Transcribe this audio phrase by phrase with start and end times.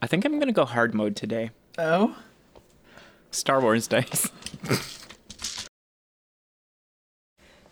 [0.00, 1.50] I think I'm gonna go hard mode today.
[1.76, 2.16] Oh?
[3.30, 4.30] Star Wars dice.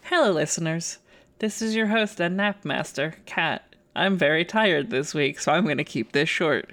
[0.02, 0.98] Hello, listeners.
[1.38, 3.74] This is your host and Napmaster, Kat.
[3.94, 6.70] I'm very tired this week, so I'm going to keep this short.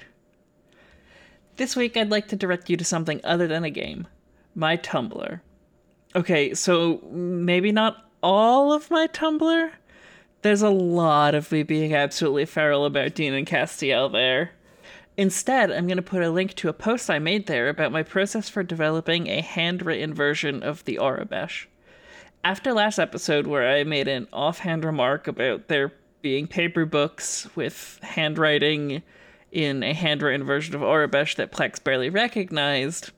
[1.55, 4.07] This week, I'd like to direct you to something other than a game
[4.55, 5.39] my Tumblr.
[6.15, 9.71] Okay, so maybe not all of my Tumblr.
[10.43, 14.51] There's a lot of me being absolutely feral about Dean and Castiel there.
[15.15, 18.01] Instead, I'm going to put a link to a post I made there about my
[18.01, 21.65] process for developing a handwritten version of the Aurebesh.
[22.43, 25.93] After last episode, where I made an offhand remark about there
[26.23, 29.03] being paper books with handwriting
[29.51, 33.11] in a handwritten version of Aurebesh that Plex barely recognized,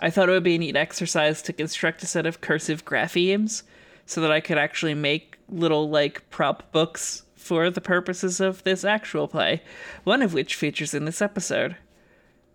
[0.00, 3.64] I thought it would be a neat exercise to construct a set of cursive graphemes
[4.06, 8.84] so that I could actually make little, like, prop books for the purposes of this
[8.84, 9.62] actual play,
[10.02, 11.76] one of which features in this episode.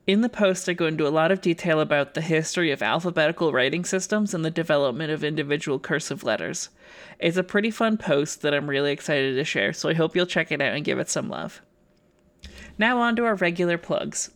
[0.08, 3.54] In the post, I go into a lot of detail about the history of alphabetical
[3.54, 6.70] writing systems and the development of individual cursive letters.
[7.20, 10.26] It's a pretty fun post that I'm really excited to share, so I hope you'll
[10.26, 11.62] check it out and give it some love.
[12.80, 14.32] Now, on to our regular plugs.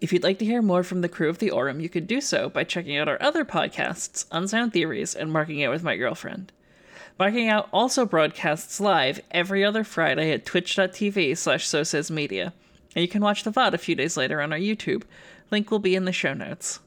[0.00, 2.22] If you'd like to hear more from the crew of the Aurum, you could do
[2.22, 6.52] so by checking out our other podcasts, Unsound Theories and Marking Out with My Girlfriend.
[7.18, 12.52] Marking Out also broadcasts live every other Friday at twitch.tv slash so says media
[12.94, 15.04] and you can watch the VOD a few days later on our YouTube.
[15.50, 16.80] Link will be in the show notes.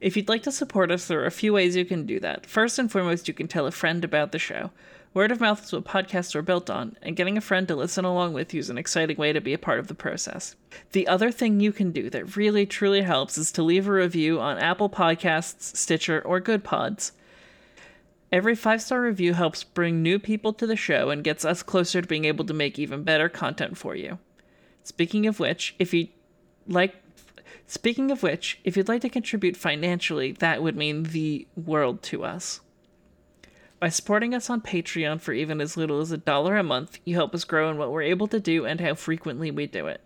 [0.00, 2.46] If you'd like to support us, there are a few ways you can do that.
[2.46, 4.70] First and foremost, you can tell a friend about the show.
[5.14, 8.04] Word of mouth is what podcasts are built on, and getting a friend to listen
[8.04, 10.56] along with you is an exciting way to be a part of the process.
[10.92, 14.40] The other thing you can do that really truly helps is to leave a review
[14.40, 17.12] on Apple Podcasts, Stitcher, or Goodpods.
[18.32, 22.00] Every five star review helps bring new people to the show and gets us closer
[22.00, 24.18] to being able to make even better content for you.
[24.82, 26.08] Speaking of which, if you
[26.66, 26.94] like
[27.66, 32.24] speaking of which, if you'd like to contribute financially, that would mean the world to
[32.24, 32.60] us.
[33.78, 37.16] By supporting us on Patreon for even as little as a dollar a month, you
[37.16, 40.00] help us grow in what we're able to do and how frequently we do it.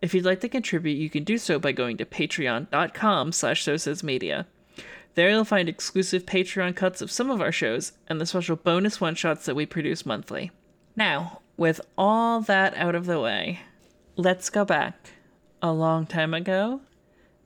[0.00, 3.64] If you'd like to contribute, you can do so by going to patreon.com slash.
[5.18, 9.00] There you'll find exclusive Patreon cuts of some of our shows and the special bonus
[9.00, 10.52] one-shots that we produce monthly.
[10.94, 13.58] Now, with all that out of the way,
[14.14, 15.10] Let's go back
[15.60, 16.82] a long time ago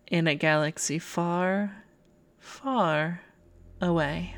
[0.06, 1.84] in a galaxy far,
[2.38, 3.22] far
[3.80, 4.36] away.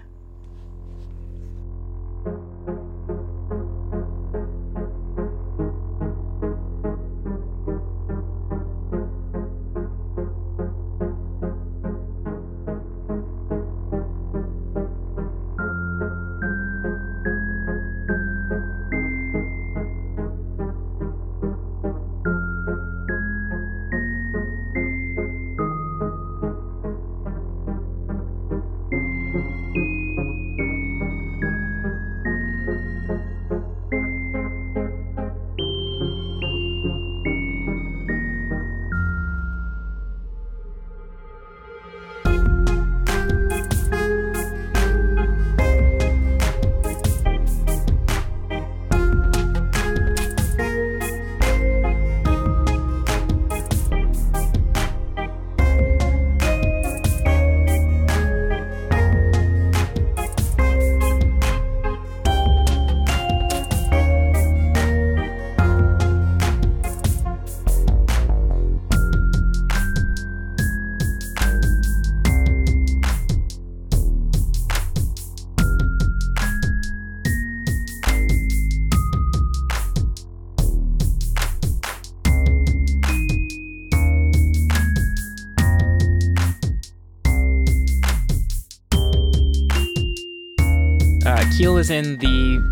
[91.84, 92.64] Was in the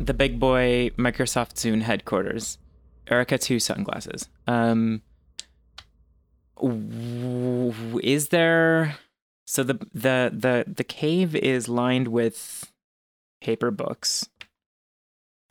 [0.00, 2.58] the big boy Microsoft Zune headquarters.
[3.08, 4.28] Erica two sunglasses.
[4.48, 5.02] Um,
[8.02, 8.96] is there?
[9.44, 12.72] So the the the the cave is lined with
[13.40, 14.28] paper books.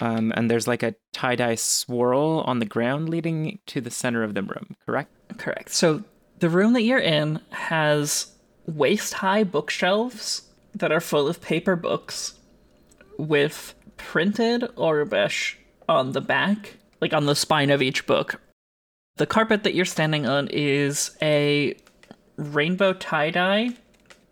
[0.01, 4.21] Um, and there's like a tie dye swirl on the ground leading to the center
[4.21, 4.75] of the room.
[4.85, 5.11] Correct.
[5.37, 5.69] Correct.
[5.69, 6.03] So
[6.39, 8.33] the room that you're in has
[8.65, 10.41] waist high bookshelves
[10.73, 12.33] that are full of paper books
[13.17, 15.55] with printed Aurebesh
[15.87, 18.41] on the back, like on the spine of each book.
[19.17, 21.77] The carpet that you're standing on is a
[22.35, 23.69] rainbow tie dye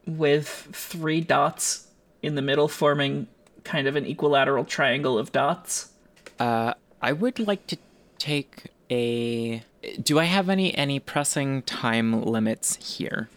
[0.06, 1.88] with three dots
[2.22, 3.28] in the middle, forming
[3.64, 5.92] kind of an equilateral triangle of dots.
[6.40, 7.78] Uh, I would like to
[8.18, 9.64] take a
[10.02, 13.30] do I have any any pressing time limits here?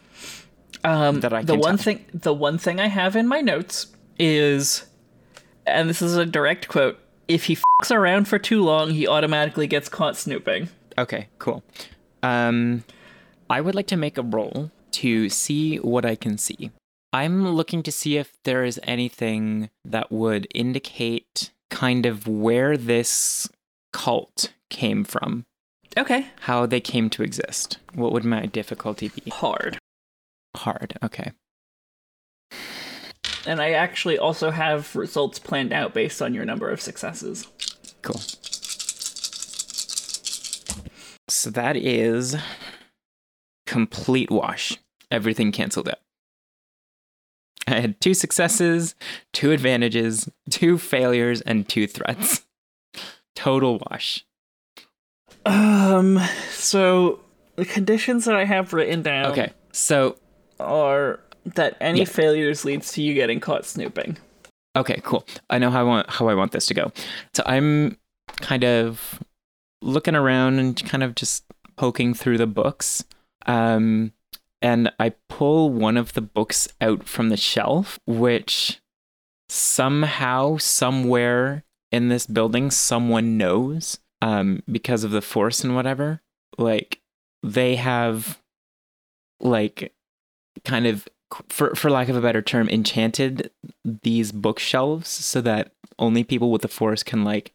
[0.85, 1.85] Um, that I the one tell.
[1.85, 3.89] thing the one thing I have in my notes
[4.19, 4.87] is,
[5.67, 6.99] and this is a direct quote:
[7.29, 10.69] "If he fucks around for too long, he automatically gets caught snooping."
[10.99, 11.63] Okay, cool.
[12.23, 12.85] Um,
[13.51, 16.71] I would like to make a roll to see what I can see.
[17.13, 23.49] I'm looking to see if there is anything that would indicate kind of where this
[23.93, 25.47] cult came from,
[25.97, 27.79] Okay, how they came to exist.
[27.95, 29.31] What would my difficulty be?
[29.31, 29.79] hard.
[30.57, 30.99] Hard.
[31.03, 31.33] Okay.
[33.47, 37.47] And I actually also have results planned out based on your number of successes.
[38.03, 38.21] Cool.
[41.29, 42.37] So that is
[43.67, 44.79] complete wash.
[45.11, 45.99] Everything canceled out.
[47.69, 48.95] I had two successes,
[49.33, 52.47] two advantages, two failures, and two threats.
[53.35, 54.25] Total wash.
[55.45, 56.19] Um,
[56.51, 57.21] so
[57.57, 60.17] the conditions that I have written down Okay, so
[60.59, 61.21] are
[61.55, 62.05] that any Yeah.
[62.07, 64.19] failures leads to you getting caught snooping.
[64.77, 65.25] okay, cool.
[65.49, 66.93] I know how I want how I want this to go.
[67.35, 67.97] So I'm
[68.43, 69.23] kind of
[69.81, 71.45] looking around and kind of just
[71.77, 73.05] poking through the books.
[73.47, 74.13] Um
[74.63, 78.81] and I pull one of the books out from the shelf, which
[79.49, 86.21] somehow, somewhere in this building, someone knows um, because of the force and whatever.
[86.59, 87.01] Like,
[87.43, 88.41] they have,
[89.41, 89.93] like,
[90.65, 91.07] kind of,
[91.49, 93.51] for, for lack of a better term, enchanted
[93.85, 97.53] these bookshelves so that only people with the force can, like,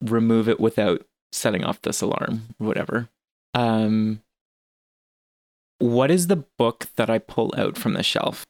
[0.00, 3.08] remove it without setting off this alarm, whatever.
[3.54, 4.22] Um,
[5.78, 8.44] what is the book that I pull out from the shelf?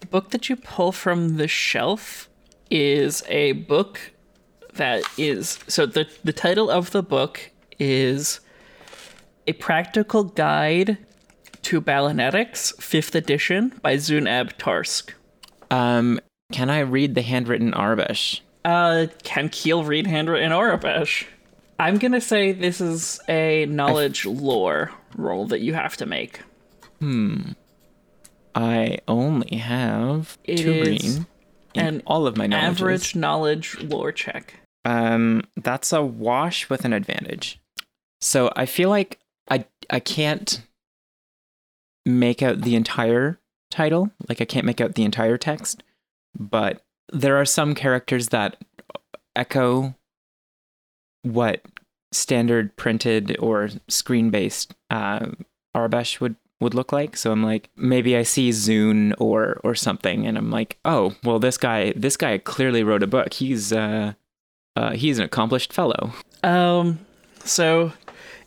[0.00, 2.28] The book that you pull from the shelf
[2.70, 4.12] is a book
[4.74, 8.40] that is so the the title of the book is
[9.46, 10.98] A Practical Guide
[11.66, 15.10] to Ballinetics, 5th edition by Zunab Tarsk.
[15.68, 16.20] Um,
[16.52, 18.38] can I read the handwritten Aurebesh?
[18.64, 21.26] Uh, can Keel read handwritten Aurebesh?
[21.80, 26.38] I'm gonna say this is a knowledge lore roll that you have to make.
[27.00, 27.50] Hmm.
[28.54, 31.26] I only have It two green
[31.74, 32.80] in an all of my knowledges.
[32.80, 34.54] Average knowledge lore check.
[34.84, 37.60] Um, that's a wash with an advantage.
[38.20, 39.18] So I feel like
[39.50, 40.62] I I can't
[42.06, 43.38] make out the entire
[43.70, 44.10] title.
[44.28, 45.82] Like I can't make out the entire text,
[46.38, 46.82] but
[47.12, 48.56] there are some characters that
[49.34, 49.94] echo
[51.22, 51.62] what
[52.12, 55.26] standard printed or screen based uh,
[55.76, 57.16] Aurebesh would would look like.
[57.16, 61.38] So I'm like, maybe I see Zune or or something, and I'm like, oh, well,
[61.38, 63.34] this guy this guy clearly wrote a book.
[63.34, 64.14] He's uh,
[64.76, 66.12] uh he's an accomplished fellow.
[66.42, 67.00] Um,
[67.44, 67.92] so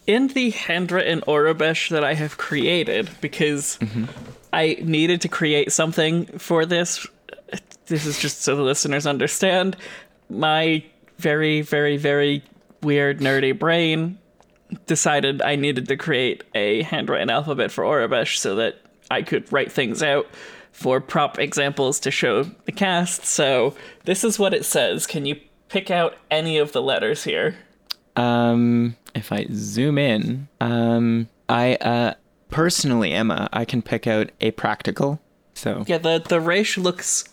[0.10, 4.06] in the handwritten Aurebesh that I have created, because mm-hmm.
[4.52, 7.06] I needed to create something for this,
[7.86, 9.78] this is just so the listeners understand,
[10.28, 10.84] my
[11.20, 12.44] very, very, very
[12.82, 14.18] weird, nerdy brain
[14.88, 18.82] decided I needed to create a handwritten alphabet for Aurebesh so that
[19.12, 20.26] I could write things out
[20.72, 23.26] for prop examples to show the cast.
[23.26, 25.06] So this is what it says.
[25.06, 27.58] Can you pick out any of the letters here?
[28.20, 32.14] Um, if I zoom in, um, I uh
[32.50, 35.20] personally, Emma, I can pick out a practical.
[35.54, 37.26] So Yeah, the the Raish looks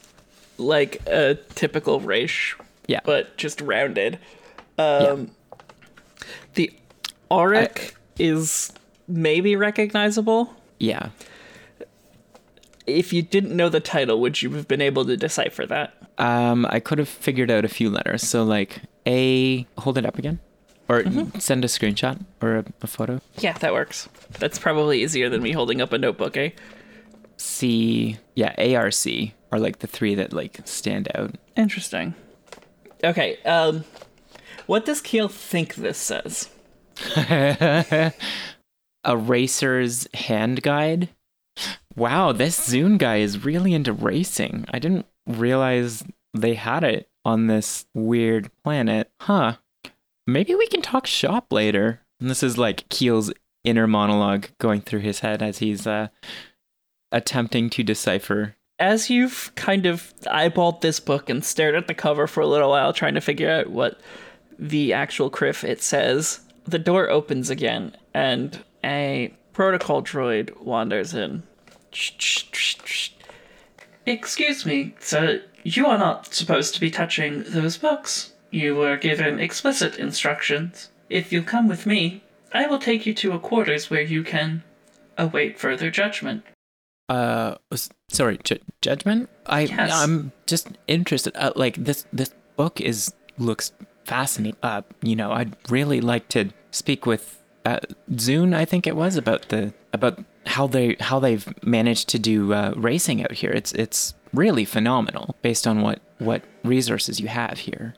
[0.58, 2.56] like a typical Raish,
[2.86, 4.18] yeah, but just rounded.
[4.78, 5.30] Um,
[6.54, 6.72] The
[7.30, 8.72] Aurek is
[9.08, 10.54] maybe recognizable.
[10.78, 11.10] yeah.
[12.86, 15.94] If you didn't know the title, would you have been able to decipher that?
[16.18, 18.22] Um, I could have figured out a few letters.
[18.22, 20.38] So like a, hold it up again,
[20.88, 21.04] or
[21.38, 23.20] send a screenshot or a, a photo.
[23.38, 24.08] Yeah, that works.
[24.38, 26.50] That's probably easier than me holding up a notebook, eh?
[27.36, 28.94] C, yeah, ARC
[29.52, 31.34] are like the three that like stand out.
[31.56, 32.14] Interesting.
[33.04, 33.84] Okay, um,
[34.66, 36.48] what does Keel think this says?
[37.16, 38.12] a
[39.16, 41.10] racer's hand guide.
[41.94, 44.66] Wow, this Zune guy is really into racing.
[44.70, 49.10] I didn't realize they had it on this weird planet.
[49.20, 49.56] Huh.
[50.26, 52.00] Maybe we can talk shop later.
[52.20, 53.32] And this is like Keel's
[53.64, 56.08] inner monologue going through his head as he's uh,
[57.12, 58.56] attempting to decipher.
[58.78, 62.70] as you've kind of eyeballed this book and stared at the cover for a little
[62.70, 63.98] while trying to figure out what
[64.58, 71.42] the actual kriff it says, the door opens again and a protocol droid wanders in.
[74.04, 78.32] Excuse me, sir, you are not supposed to be touching those books.
[78.50, 80.90] You were given explicit instructions.
[81.08, 82.22] If you'll come with me,
[82.52, 84.62] I will take you to a quarters where you can
[85.18, 86.44] await further judgment.
[87.08, 87.56] Uh,
[88.08, 89.28] sorry, ju- judgment.
[89.46, 89.92] I Yes.
[89.92, 91.36] I'm just interested.
[91.36, 93.72] Uh, like this this book is looks
[94.04, 94.58] fascinating.
[94.62, 97.80] Uh, you know, I'd really like to speak with uh,
[98.12, 98.54] Zune.
[98.54, 102.72] I think it was about the about how they how they've managed to do uh,
[102.76, 103.50] racing out here.
[103.50, 107.94] It's it's really phenomenal based on what what resources you have here.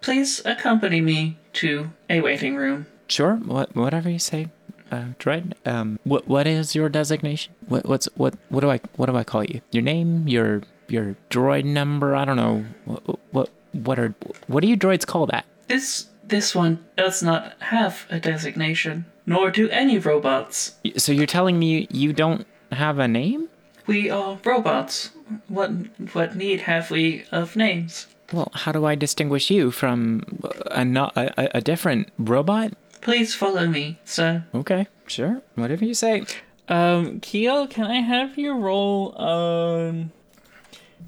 [0.00, 2.86] Please accompany me to a waiting room.
[3.08, 4.48] Sure, what whatever you say,
[4.90, 5.54] uh, Droid.
[5.66, 7.52] Um, what what is your designation?
[7.68, 9.60] What what's what what do I what do I call you?
[9.70, 12.14] Your name, your your droid number?
[12.16, 12.64] I don't know.
[12.84, 14.14] What what what are
[14.46, 15.44] what do you droids call that?
[15.68, 20.76] This this one does not have a designation, nor do any robots.
[20.96, 23.48] So you're telling me you don't have a name?
[23.86, 25.10] We are robots.
[25.48, 25.70] What
[26.12, 28.06] what need have we of names?
[28.32, 30.22] Well, how do I distinguish you from
[30.70, 32.72] a not a, a- a different robot?
[33.00, 34.44] Please follow me, sir.
[34.54, 36.24] Okay, sure, whatever you say.
[36.68, 40.12] Um, Keel, can I have you roll um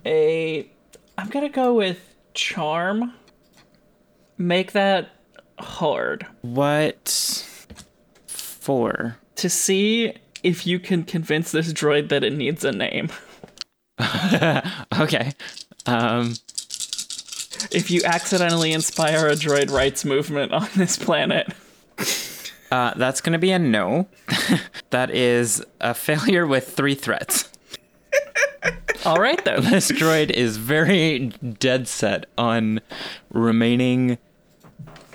[0.05, 0.69] a
[1.19, 2.01] I'm gonna go with
[2.35, 3.13] charm.
[4.39, 5.11] Make that
[5.59, 6.27] hard.
[6.41, 7.47] What
[8.27, 9.17] for?
[9.37, 13.11] To see if you can convince this droid that it needs a name.
[14.99, 15.33] Okay.
[15.87, 16.35] Um.
[17.71, 21.49] If you accidentally inspire a droid rights movement on this planet.
[22.71, 24.09] Uh, that's going to be a no.
[24.91, 27.49] that is a failure with three threats.
[29.05, 29.57] Alright though.
[29.61, 31.19] This droid is very
[31.59, 32.81] dead set on
[33.31, 34.17] remaining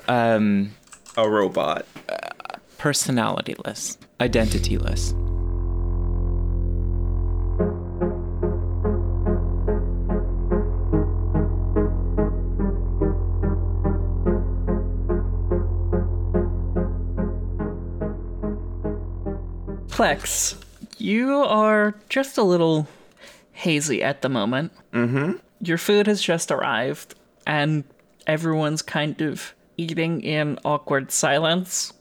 [0.08, 0.72] um,
[1.16, 1.86] A robot.
[2.78, 5.14] personalityless, identityless.
[19.98, 20.56] Plex,
[21.00, 22.88] you are just a little
[23.54, 24.72] hazy at the moment.
[24.94, 25.38] Mm-hmm.
[25.60, 27.16] Your food has just arrived,
[27.48, 27.84] and
[28.28, 31.94] everyone's kind of eating in awkward silence.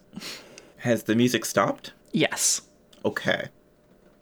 [0.78, 1.94] Has the music stopped?
[2.12, 2.60] Yes.
[3.02, 3.48] Okay.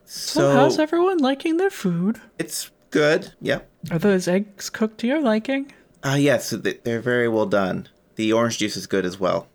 [0.04, 2.21] So, So, how's everyone liking their food?
[2.38, 3.33] it's good.
[3.40, 3.69] Yep.
[3.90, 5.73] Are those eggs cooked to your liking?
[6.04, 7.88] Ah, yes, they're very well done.
[8.14, 9.49] The orange juice is good as well.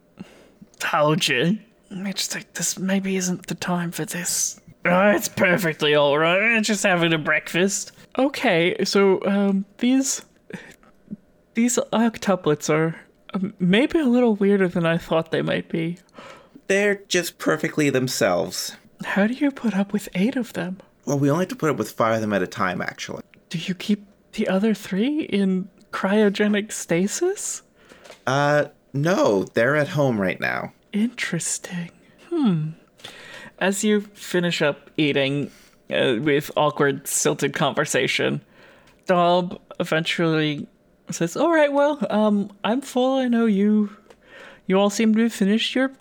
[0.79, 1.59] Told you.
[1.91, 4.59] I just think this maybe isn't the time for this.
[4.85, 6.41] Oh, it's perfectly alright.
[6.41, 7.91] I'm just having a breakfast.
[8.17, 10.23] Okay, so um, these
[11.53, 12.95] these octuplets are
[13.33, 15.97] um, maybe a little weirder than I thought they might be.
[16.67, 18.75] They're just perfectly themselves.
[19.03, 20.79] How do you put up with eight of them?
[21.05, 23.23] Well, we only have to put up with five of them at a time, actually.
[23.49, 27.63] Do you keep the other three in cryogenic stasis?
[28.27, 30.73] Uh, no, they're at home right now.
[30.93, 31.91] Interesting.
[32.29, 32.69] Hmm.
[33.59, 35.51] As you finish up eating
[35.91, 38.41] uh, with awkward, silted conversation,
[39.05, 40.67] Dob eventually
[41.11, 43.17] says, "All right, well, um, I'm full.
[43.17, 43.89] I know you.
[44.67, 45.91] You all seem to have finished your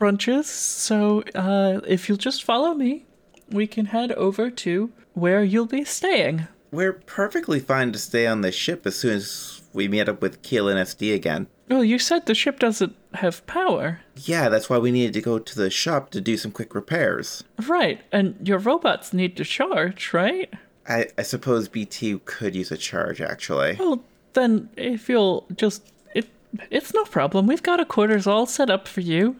[0.00, 3.04] brunches, so uh, if you'll just follow me,
[3.50, 8.40] we can head over to where you'll be staying." We're perfectly fine to stay on
[8.40, 11.46] the ship as soon as we meet up with Keel and SD again.
[11.72, 14.00] Well, you said the ship doesn't have power.
[14.16, 17.44] Yeah, that's why we needed to go to the shop to do some quick repairs.
[17.66, 20.52] Right, and your robots need to charge, right?
[20.86, 23.76] I, I suppose BT could use a charge, actually.
[23.78, 26.28] Well, then if you'll just it
[26.70, 27.46] it's no problem.
[27.46, 29.36] We've got a quarters all set up for you.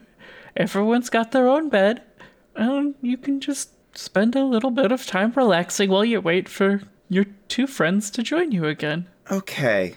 [0.57, 2.01] Everyone's got their own bed.
[2.55, 6.81] And you can just spend a little bit of time relaxing while you wait for
[7.09, 9.07] your two friends to join you again.
[9.29, 9.95] Okay.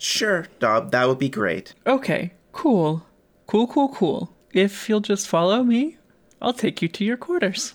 [0.00, 1.74] Sure, Dob, that would be great.
[1.86, 3.04] Okay, cool.
[3.46, 4.34] Cool, cool, cool.
[4.52, 5.98] If you'll just follow me,
[6.40, 7.74] I'll take you to your quarters.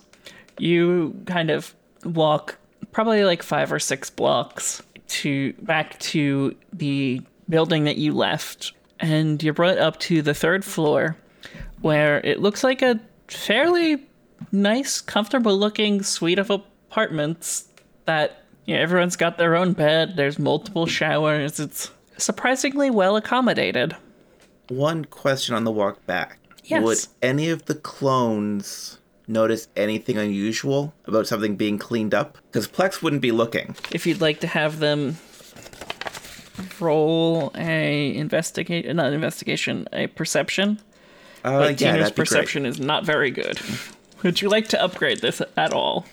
[0.58, 2.58] You kind of walk
[2.90, 9.40] probably like five or six blocks to back to the building that you left, and
[9.42, 11.16] you're brought up to the third floor
[11.80, 14.04] where it looks like a fairly
[14.50, 17.68] nice, comfortable looking suite of apartments
[18.06, 23.96] that yeah, everyone's got their own bed, there's multiple showers, it's surprisingly well accommodated.
[24.68, 26.38] One question on the walk back.
[26.64, 26.82] Yes.
[26.82, 32.38] Would any of the clones notice anything unusual about something being cleaned up?
[32.50, 33.76] Because Plex wouldn't be looking.
[33.92, 35.16] If you'd like to have them
[36.80, 40.80] roll a investigate not investigation, a perception.
[41.44, 43.60] Uh, But yeah, Tina's perception is not very good.
[44.22, 46.06] Would you like to upgrade this at all?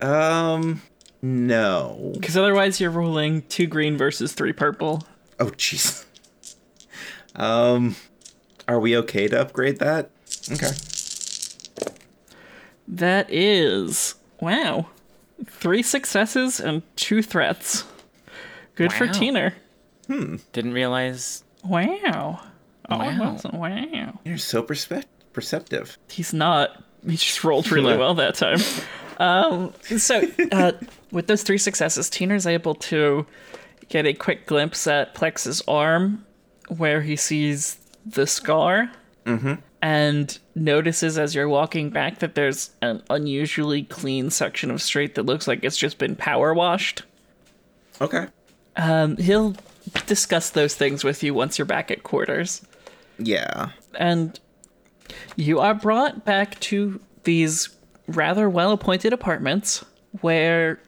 [0.00, 0.82] Um,
[1.22, 2.12] no.
[2.14, 5.04] Because otherwise you're rolling two green versus three purple.
[5.42, 6.04] Oh, jeez.
[7.34, 7.96] Um,
[8.68, 10.10] Are we okay to upgrade that?
[10.52, 10.70] Okay.
[12.88, 14.86] That is wow,
[15.46, 17.84] three successes and two threats.
[18.74, 19.12] Good for Wow.
[19.12, 19.52] Teener.
[20.52, 21.42] Didn't realize.
[21.64, 22.40] Wow.
[22.90, 23.38] Oh, Wow.
[23.44, 23.50] wow.
[23.52, 24.18] wow.
[24.24, 25.96] You're so perspe- perceptive.
[26.08, 26.82] He's not.
[27.06, 28.58] He just rolled really well that time.
[29.18, 30.22] Um, so,
[30.52, 30.72] uh,
[31.12, 33.26] with those three successes, Teener's able to
[33.92, 36.24] get a quick glimpse at Plex's arm
[36.68, 38.90] where he sees the scar
[39.82, 45.24] and notices as you're walking back that there's an unusually clean section of street that
[45.24, 47.02] looks like it's just been power washed.
[48.00, 48.26] Okay.
[48.76, 49.54] Um, he'll
[50.06, 52.62] discuss those things with you once you're back at quarters.
[53.18, 53.68] Yeah.
[53.94, 54.40] and
[55.36, 57.68] you are brought back to these
[58.08, 59.84] rather well appointed apartments
[60.22, 60.80] where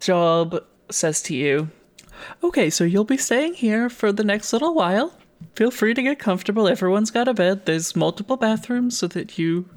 [0.00, 0.62] Job
[0.94, 1.70] says to you,
[2.42, 5.12] Okay, so you'll be staying here for the next little while.
[5.54, 6.68] Feel free to get comfortable.
[6.68, 7.66] Everyone's got a bed.
[7.66, 9.68] There's multiple bathrooms so that you,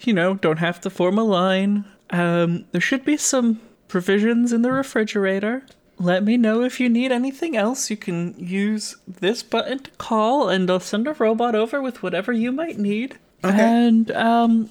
[0.00, 1.84] you know, don't have to form a line.
[2.10, 5.64] Um, there should be some provisions in the refrigerator.
[5.98, 7.90] Let me know if you need anything else.
[7.90, 12.32] You can use this button to call, and I'll send a robot over with whatever
[12.32, 13.18] you might need.
[13.42, 13.56] Okay.
[13.58, 14.70] And um,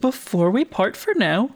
[0.00, 1.50] before we part for now,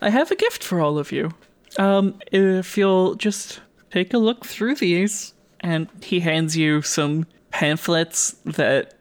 [0.00, 1.32] I have a gift for all of you.
[1.78, 3.60] Um, if you'll just
[3.90, 8.94] take a look through these, and he hands you some pamphlets that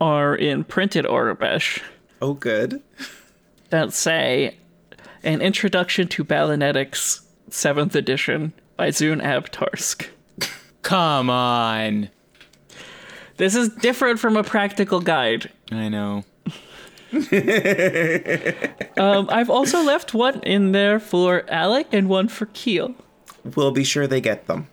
[0.00, 1.80] are in printed Aurebesh
[2.20, 2.82] Oh, good.
[3.70, 4.56] that say
[5.22, 7.20] An Introduction to Ballinetics,
[7.50, 10.08] 7th edition by Zune Abtarsk.
[10.82, 12.10] Come on.
[13.36, 15.50] This is different from a practical guide.
[15.72, 16.24] I know.
[18.96, 22.94] Um, I've also left one in there for Alec and one for Keel.
[23.56, 24.68] We'll be sure they get them.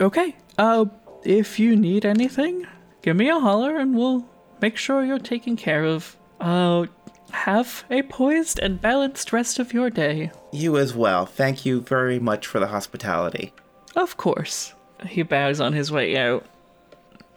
[0.00, 0.34] Okay.
[0.56, 0.86] Uh,
[1.24, 2.66] if you need anything,
[3.02, 4.26] give me a holler and we'll
[4.62, 6.16] make sure you're taken care of.
[6.40, 6.86] Uh,
[7.32, 10.30] have a poised and balanced rest of your day.
[10.52, 11.26] You as well.
[11.26, 13.52] Thank you very much for the hospitality.
[13.94, 14.72] Of course.
[15.06, 16.46] He bows on his way out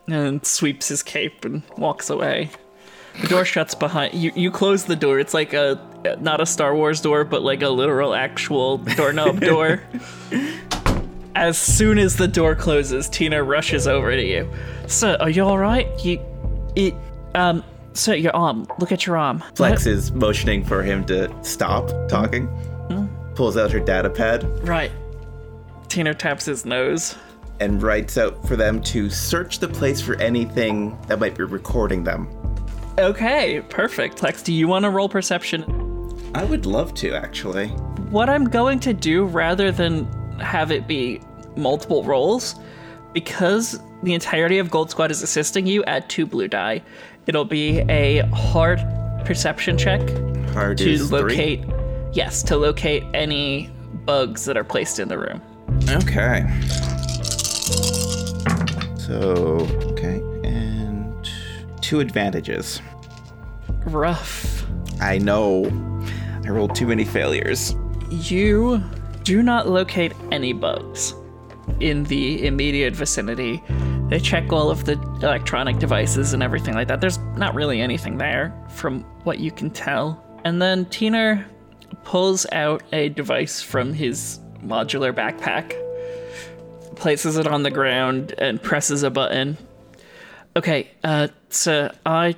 [0.08, 2.50] and sweeps his cape and walks away.
[3.22, 4.32] The door shuts behind you.
[4.36, 5.20] You close the door.
[5.20, 5.80] It's like a
[6.22, 9.82] not a Star Wars door, but like a literal actual doorknob door.
[11.36, 14.50] As soon as the door closes, Tina rushes over to you.
[14.88, 15.88] Sir, are you all right?
[16.04, 16.20] You,
[16.76, 16.94] it,
[17.36, 18.68] um, sir, your arm.
[18.80, 19.40] Look at your arm.
[19.54, 22.48] Plex is motioning for him to stop talking.
[23.36, 24.92] Pulls out her data pad Right.
[25.88, 27.16] Tina taps his nose.
[27.62, 32.04] and writes out for them to search the place for anything that might be recording
[32.04, 32.28] them.
[33.00, 34.18] Okay, perfect.
[34.18, 35.64] Plex, do you want to roll perception?
[36.36, 37.70] I would love to, actually.
[38.10, 40.06] what I'm going to do rather than
[40.40, 41.22] have it be
[41.56, 42.56] multiple rolls,
[43.14, 46.82] because the entirety of Gold Squad is assisting you, add two blue die.
[47.28, 48.80] It'll be a hard
[49.26, 50.02] perception check
[50.54, 51.22] Hard to is three.
[51.22, 51.64] locate,
[52.14, 53.70] yes, to locate any
[54.06, 55.42] bugs that are placed in the room.
[55.90, 56.46] Okay.
[58.98, 61.30] So, okay, and
[61.82, 62.82] two advantages.
[63.86, 64.66] Rough.
[65.02, 65.66] I know.
[66.46, 67.76] I rolled too many failures.
[68.10, 68.84] You
[69.24, 71.14] do not locate any bugs
[71.80, 73.62] in the immediate vicinity.
[74.10, 77.00] They check all of the electronic devices and everything like that.
[77.00, 80.24] There's not really anything there from what you can tell.
[80.44, 81.46] And then Tina
[82.04, 85.76] pulls out a device from his modular backpack,
[86.96, 89.58] places it on the ground, and presses a button.
[90.56, 92.36] Okay, uh, so I,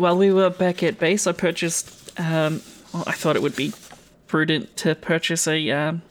[0.00, 3.72] while we were back at base, I purchased, um, well, I thought it would be
[4.26, 6.02] prudent to purchase a, um,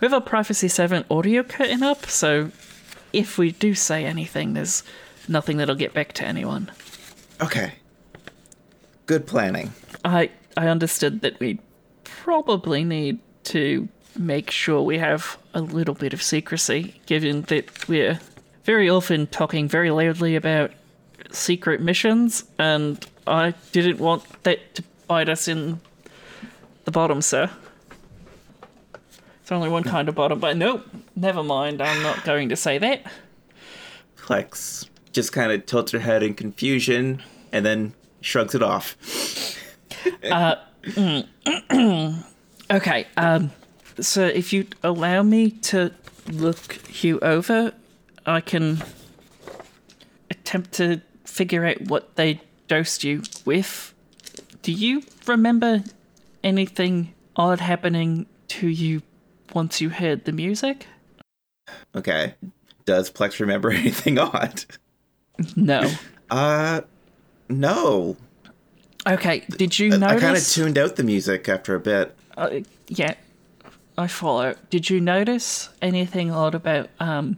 [0.00, 2.50] we have a Prophecy 7 audio curtain up, so
[3.12, 4.82] if we do say anything, there's
[5.28, 6.70] nothing that'll get back to anyone.
[7.42, 7.74] Okay.
[9.06, 9.72] Good planning.
[10.04, 11.60] I, I understood that we
[12.04, 18.18] probably need to make sure we have a little bit of secrecy, given that we're
[18.64, 20.70] very often talking very loudly about
[21.30, 25.80] secret missions, and I didn't want that to bite us in
[26.84, 27.50] the bottom, sir.
[29.42, 31.82] It's only one kind of bottom, but nope, never mind.
[31.82, 33.02] I'm not going to say that.
[34.16, 38.96] Plex just kind of tilts her head in confusion and then shrugs it off.
[42.70, 43.50] Okay, um,
[44.00, 45.92] so if you allow me to
[46.26, 47.74] look you over,
[48.24, 48.82] I can
[50.30, 52.40] attempt to figure out what they
[52.74, 53.94] dosed you with.
[54.62, 55.84] Do you remember
[56.42, 59.02] anything odd happening to you
[59.52, 60.86] once you heard the music?
[61.94, 62.34] Okay.
[62.84, 64.64] Does Plex remember anything odd?
[65.54, 65.88] No.
[66.30, 66.80] Uh,
[67.48, 68.16] No.
[69.06, 72.16] Okay, did you notice I kind of tuned out the music after a bit.
[72.38, 73.14] uh, yeah,
[73.98, 74.54] I follow.
[74.70, 77.36] Did you notice anything odd about um,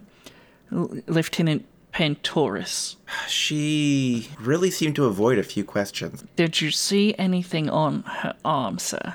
[0.70, 1.66] Lieutenant
[1.96, 2.96] Pantoris?
[3.26, 6.24] She really seemed to avoid a few questions.
[6.36, 9.14] Did you see anything on her arm, sir?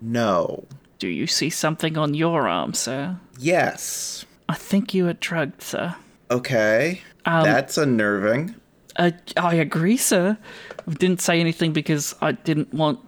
[0.00, 0.64] No.
[1.00, 3.16] Do you see something on your arm, sir?
[3.36, 4.24] Yes.
[4.48, 5.96] I think you were drugged, sir.
[6.30, 7.00] Okay.
[7.24, 8.54] Um, That's unnerving.
[8.94, 10.38] Uh, I agree, sir.
[10.86, 13.00] I didn't say anything because I didn't want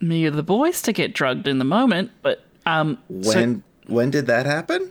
[0.00, 4.10] me or the boys to get drugged in the moment, but um, so When when
[4.10, 4.90] did that happen?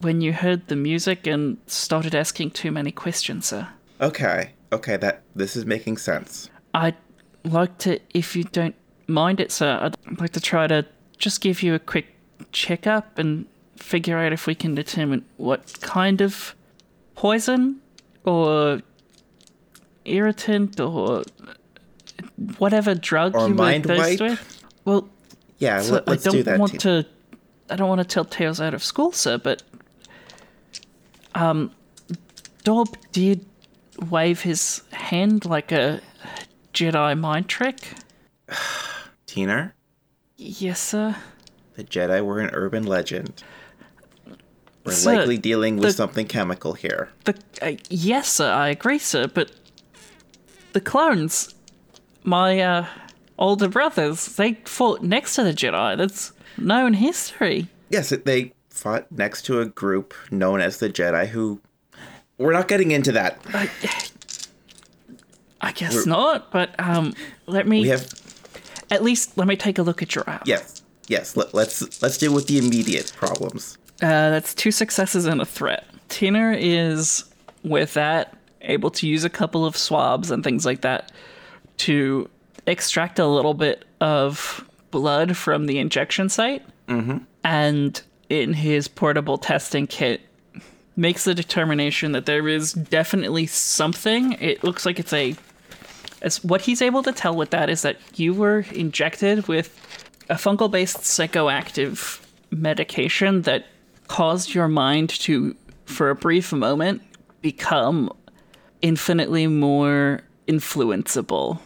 [0.00, 3.68] When you heard the music and started asking too many questions, sir,
[4.00, 4.50] Okay.
[4.72, 6.50] Okay, that this is making sense.
[6.74, 6.96] I'd
[7.44, 8.74] like to, if you don't
[9.06, 10.84] mind it, sir, I'd like to try to
[11.18, 12.06] just give you a quick
[12.52, 16.54] checkup and figure out if we can determine what kind of
[17.14, 17.80] poison
[18.24, 18.82] or
[20.04, 21.22] irritant or
[22.58, 24.64] whatever drug Or you were dosed with.
[24.84, 25.08] Well,
[25.58, 26.58] Yeah, so let, I don't do that.
[26.58, 27.06] want to.
[27.70, 29.62] I don't want to tell tales out of school, sir, but
[31.36, 31.70] um,
[32.64, 33.44] Dob did
[34.10, 36.00] wave his hand like a
[36.74, 37.78] Jedi mind trick.
[39.26, 39.72] Tina,
[40.36, 41.16] Yes, sir.
[41.74, 43.42] the Jedi were an urban legend.
[44.84, 47.08] We're Sir, likely dealing with the- something chemical here.
[47.24, 48.50] The uh, yes, sir.
[48.52, 49.26] I agree, sir.
[49.26, 49.50] But
[50.74, 51.54] the clones,
[52.22, 52.86] my uh,
[53.38, 55.96] older brothers, they fought next to the Jedi.
[55.96, 57.66] That's known history.
[57.90, 61.60] Yes, they fought next to a group known as the Jedi who.
[62.38, 63.40] We're not getting into that.
[63.54, 63.70] I,
[65.62, 66.52] I guess not.
[66.52, 67.14] But um,
[67.46, 68.12] let me We have
[68.90, 70.46] at least let me take a look at your app.
[70.46, 71.36] yes, yes.
[71.36, 73.78] Let, let's let's deal with the immediate problems.
[74.02, 75.86] Uh, that's two successes and a threat.
[76.10, 77.24] Tina is,
[77.64, 81.10] with that, able to use a couple of swabs and things like that
[81.78, 82.28] to
[82.66, 86.62] extract a little bit of blood from the injection site.
[86.88, 87.18] Mm-hmm.
[87.42, 90.20] And in his portable testing kit,
[90.96, 94.32] makes the determination that there is definitely something.
[94.34, 95.34] It looks like it's a.
[96.22, 99.78] As what he's able to tell with that is that you were injected with
[100.28, 103.66] a fungal based psychoactive medication that
[104.08, 107.02] caused your mind to, for a brief moment,
[107.42, 108.10] become
[108.82, 111.58] infinitely more influenceable.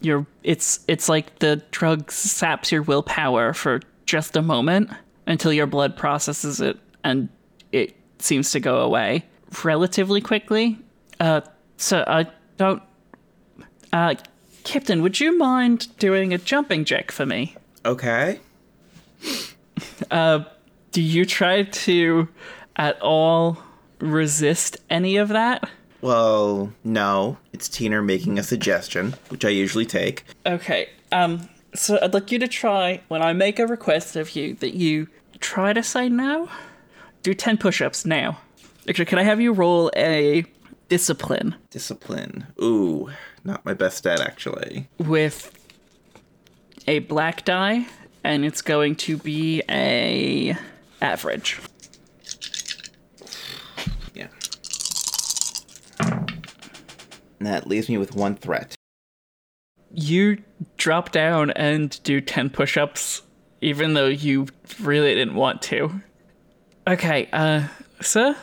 [0.00, 4.90] You're, it's it's like the drug saps your willpower for just a moment
[5.28, 7.28] until your blood processes it and
[7.70, 9.24] it seems to go away
[9.62, 10.78] relatively quickly.
[11.20, 11.42] Uh,
[11.76, 12.82] so I don't.
[13.92, 14.16] Uh,
[14.64, 17.54] Captain, would you mind doing a jumping jack for me?
[17.84, 18.40] Okay.
[20.10, 22.28] Do you try to
[22.76, 23.58] at all
[24.00, 25.68] resist any of that?
[26.00, 27.38] Well, no.
[27.52, 30.24] It's Tina making a suggestion, which I usually take.
[30.44, 30.88] Okay.
[31.12, 34.74] Um so I'd like you to try when I make a request of you that
[34.74, 35.08] you
[35.40, 36.48] try to say no.
[37.22, 38.38] Do 10 push-ups now.
[38.88, 40.44] Actually, can I have you roll a
[40.88, 42.46] discipline Discipline.
[42.62, 43.10] Ooh,
[43.44, 44.88] not my best stat actually.
[44.98, 45.54] with
[46.86, 47.86] a black die
[48.24, 50.56] and it's going to be a
[51.00, 51.60] average.
[54.14, 54.28] Yeah.
[57.40, 58.74] That leaves me with one threat.
[59.92, 60.42] you
[60.76, 63.22] drop down and do 10 push-ups
[63.60, 64.46] even though you
[64.80, 66.00] really didn't want to.
[66.86, 67.68] Okay uh
[68.00, 68.36] sir?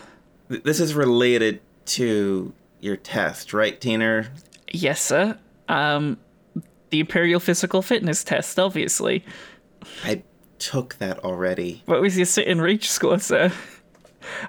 [0.47, 4.27] This is related to your test, right, Tina?
[4.71, 5.37] yes sir.
[5.69, 6.17] Um
[6.89, 9.23] the imperial physical fitness test obviously.
[10.03, 10.23] I
[10.59, 11.81] took that already.
[11.85, 13.51] what was your sit and reach score sir?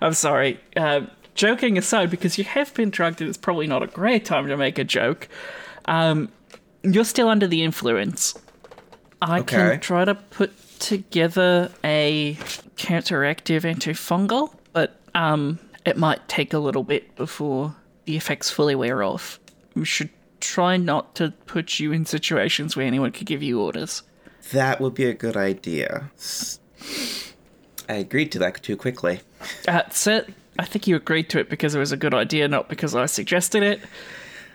[0.01, 0.59] I'm sorry.
[0.77, 1.03] Uh,
[1.35, 4.57] joking aside because you have been drugged and it's probably not a great time to
[4.57, 5.29] make a joke
[5.85, 6.31] um
[6.83, 8.33] you're still under the influence
[9.23, 9.57] I Okay.
[9.57, 12.35] can try to put together a
[12.77, 17.75] counteractive antifungal, but um, it might take a little bit before
[18.05, 19.41] the effects fully wear off.
[19.75, 24.03] We should try not to put you in situations where anyone could give you orders.
[24.53, 26.11] That would be a good idea.
[27.89, 29.21] I agreed to that too quickly.
[29.65, 30.29] That's it.
[30.59, 33.07] I think you agreed to it because it was a good idea, not because I
[33.07, 33.81] suggested it,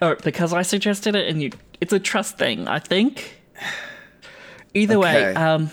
[0.02, 1.28] or because I suggested it.
[1.28, 3.39] And you, it's a trust thing, I think.
[4.74, 5.70] Either way, um,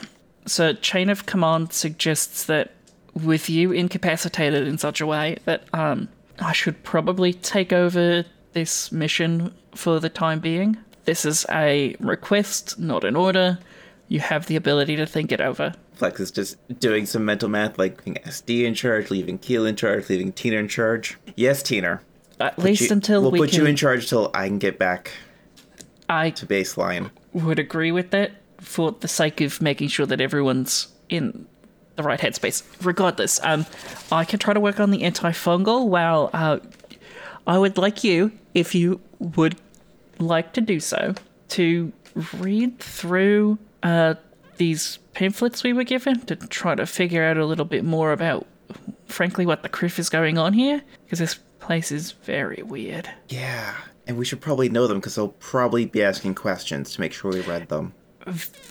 [0.46, 2.72] so chain of command suggests that
[3.14, 6.08] with you incapacitated in such a way that um,
[6.38, 10.76] I should probably take over this mission for the time being.
[11.04, 13.58] This is a request, not an order.
[14.08, 15.74] You have the ability to think it over.
[15.98, 19.74] Plex is just doing some mental math, like leaving SD in charge, leaving Keel in
[19.76, 21.16] charge, leaving Tina in charge.
[21.36, 22.00] Yes, Tina.
[22.40, 23.60] At least You- until we'll we put can.
[23.60, 25.10] you in charge till I can get back
[26.08, 27.10] I to baseline.
[27.32, 31.46] would agree with that for the sake of making sure that everyone's in
[31.96, 32.62] the right headspace.
[32.84, 33.66] Regardless, um,
[34.12, 36.58] I can try to work on the antifungal while uh,
[37.46, 39.56] I would like you, if you would
[40.18, 41.14] like to do so,
[41.50, 41.92] to
[42.34, 44.14] read through uh,
[44.56, 48.46] these pamphlets we were given to try to figure out a little bit more about,
[49.06, 53.08] frankly, what the kriff is going on here, because this place is very weird.
[53.28, 53.74] Yeah.
[54.06, 57.30] And we should probably know them because they'll probably be asking questions to make sure
[57.30, 57.92] we read them.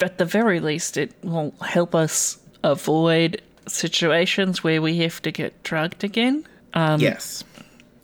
[0.01, 5.63] At the very least, it will help us avoid situations where we have to get
[5.63, 6.45] drugged again.
[6.73, 7.43] Um, yes.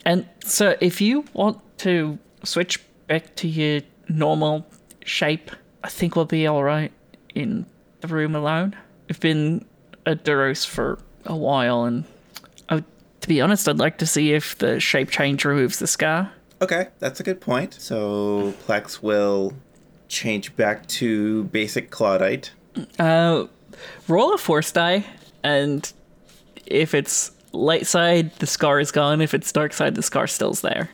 [0.06, 4.66] And so, if you want to switch back to your normal
[5.06, 5.52] shape,
[5.84, 6.92] I think we'll be all right
[7.34, 7.66] in
[8.02, 8.76] the room alone.
[9.08, 9.66] We've been
[10.06, 12.04] at Duros for a while, and
[12.70, 12.84] I,
[13.22, 16.32] to be honest, I'd like to see if the shape change removes the scar.
[16.62, 17.74] Okay, that's a good point.
[17.74, 19.54] So Plex will
[20.14, 22.52] change back to basic Clawdite.
[23.00, 23.48] Uh,
[24.08, 25.06] roll a force die,
[25.44, 25.92] and
[26.66, 29.22] if it's light side, the scar is gone.
[29.22, 30.90] If it's dark side, the scar still's there.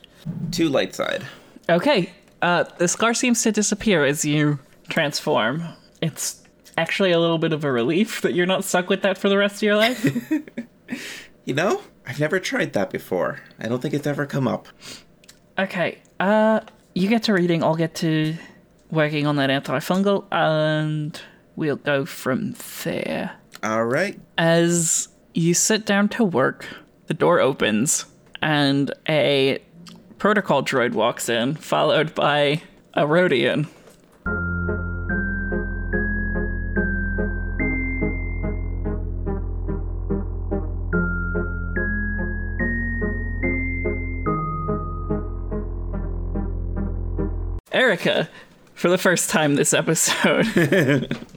[0.51, 1.25] To light side.
[1.69, 5.63] Okay, uh, the scar seems to disappear as you transform.
[6.01, 6.41] It's
[6.77, 9.37] actually a little bit of a relief that you're not stuck with that for the
[9.37, 10.31] rest of your life.
[11.45, 13.39] You know, I've never tried that before.
[13.59, 14.67] I don't think it's ever come up.
[15.57, 16.59] okay, uh,
[16.93, 18.35] you get to reading, I'll get to
[18.91, 21.19] working on that antifungal, and
[21.55, 23.31] we'll go from there.
[23.63, 24.19] All right.
[24.37, 26.65] As you sit down to work,
[27.07, 28.05] the door opens
[28.41, 29.59] and a
[30.17, 32.61] protocol droid walks in, followed by
[32.93, 33.67] a Rodian.
[47.71, 48.29] Erica,
[48.79, 51.17] for the first time this episode.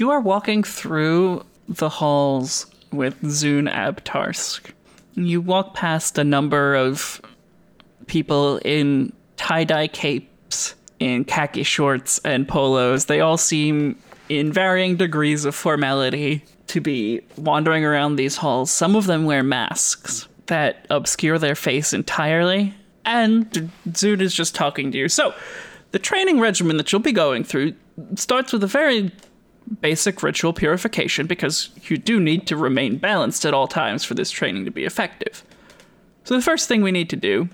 [0.00, 4.70] You are walking through the halls with Zune Abtarsk.
[5.14, 7.20] You walk past a number of
[8.06, 13.06] people in tie dye capes, in khaki shorts and polos.
[13.06, 13.98] They all seem,
[14.30, 18.70] in varying degrees of formality, to be wandering around these halls.
[18.70, 22.74] Some of them wear masks that obscure their face entirely.
[23.04, 23.50] And
[23.88, 25.08] Zune is just talking to you.
[25.08, 25.34] So,
[25.92, 27.74] the training regimen that you'll be going through
[28.14, 29.10] starts with a very
[29.80, 34.30] basic ritual purification because you do need to remain balanced at all times for this
[34.30, 35.44] training to be effective.
[36.24, 37.48] So, the first thing we need to do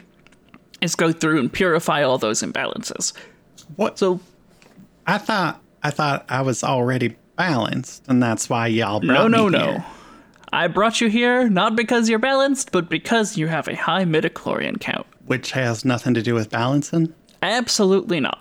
[0.81, 3.13] is go through and purify all those imbalances.
[3.77, 3.99] What?
[3.99, 4.21] So,
[5.07, 9.45] I thought I thought I was already balanced, and that's why y'all no, brought no,
[9.47, 9.65] me no.
[9.65, 9.79] here.
[9.79, 9.85] No.
[10.53, 14.81] I brought you here not because you're balanced, but because you have a high midichlorian
[14.81, 15.07] count.
[15.27, 17.13] Which has nothing to do with balancing.
[17.43, 18.41] Absolutely not.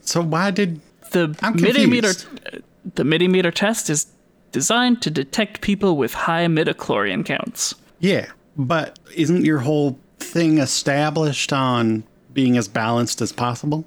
[0.00, 2.62] So why did The I'm millimeter confused.
[2.94, 4.06] the millimeter test is
[4.52, 7.74] designed to detect people with high midichlorian counts.
[7.98, 8.26] yeah?
[8.58, 13.84] But isn't your whole thing established on being as balanced as possible?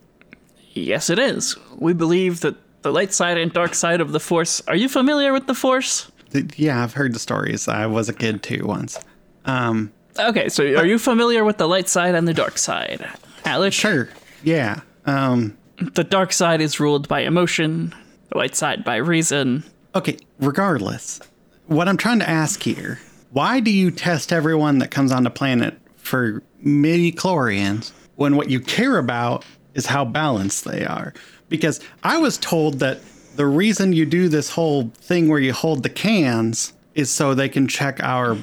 [0.73, 1.55] Yes, it is.
[1.77, 4.61] We believe that the light side and dark side of the Force.
[4.67, 6.11] Are you familiar with the Force?
[6.55, 7.67] Yeah, I've heard the stories.
[7.67, 8.99] I was a kid too once.
[9.45, 13.07] Um, Okay, so are you familiar with the light side and the dark side?
[13.45, 13.75] Alex?
[13.75, 14.09] sure.
[14.43, 14.81] Yeah.
[15.05, 15.57] Um,
[15.95, 17.93] The dark side is ruled by emotion,
[18.29, 19.63] the light side by reason.
[19.95, 21.19] Okay, regardless,
[21.67, 22.99] what I'm trying to ask here,
[23.31, 28.59] why do you test everyone that comes on the planet for midi-chlorians when what you
[28.59, 31.13] care about is how balanced they are?
[31.47, 32.99] Because I was told that
[33.35, 37.49] the reason you do this whole thing where you hold the cans is so they
[37.49, 38.37] can check our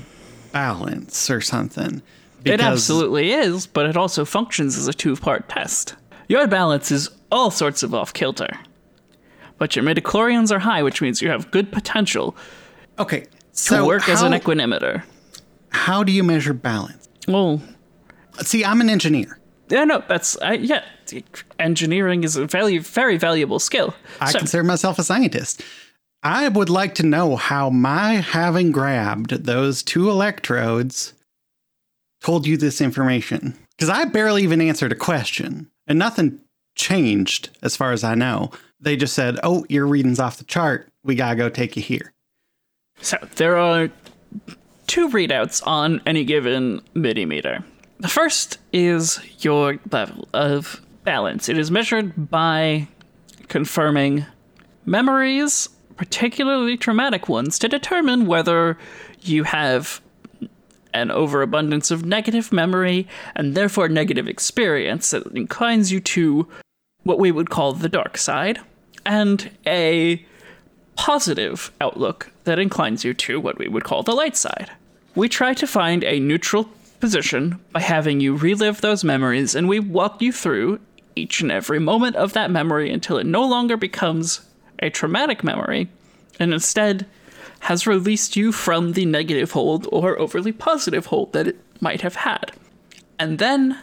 [0.52, 2.02] balance or something.
[2.44, 5.96] It absolutely is, but it also functions as a two part test.
[6.28, 8.50] Your balance is all sorts of off kilter.
[9.58, 12.36] But your midichlorians are high, which means you have good potential
[12.98, 15.02] Okay, to so work how, as an equanimeter.
[15.70, 17.08] how do you measure balance?
[17.26, 17.60] Well,
[18.42, 19.38] See, I'm an engineer.
[19.70, 20.84] yeah, no, that's I, yeah.
[21.58, 23.94] Engineering is a very, very valuable skill.
[24.20, 25.62] I So- consider myself a scientist.
[26.22, 31.12] I would like to know how my having grabbed those two electrodes
[32.20, 33.56] told you this information.
[33.76, 36.40] Because I barely even answered a question and nothing
[36.74, 38.50] changed as far as I know.
[38.80, 40.88] They just said, oh, your reading's off the chart.
[41.04, 42.12] We got to go take you here.
[43.00, 43.90] So there are
[44.86, 47.64] two readouts on any given millimeter.
[48.00, 51.48] The first is your level of balance.
[51.48, 52.88] It is measured by
[53.48, 54.26] confirming
[54.84, 58.78] memories, particularly traumatic ones, to determine whether
[59.22, 60.00] you have
[60.94, 66.48] an overabundance of negative memory and therefore negative experience that inclines you to
[67.02, 68.58] what we would call the dark side,
[69.04, 70.24] and a
[70.96, 74.70] positive outlook that inclines you to what we would call the light side.
[75.14, 79.78] We try to find a neutral position by having you relive those memories, and we
[79.78, 80.80] walk you through
[81.14, 84.40] each and every moment of that memory until it no longer becomes
[84.80, 85.88] a traumatic memory
[86.38, 87.06] and instead
[87.60, 92.16] has released you from the negative hold or overly positive hold that it might have
[92.16, 92.52] had.
[93.18, 93.78] And then,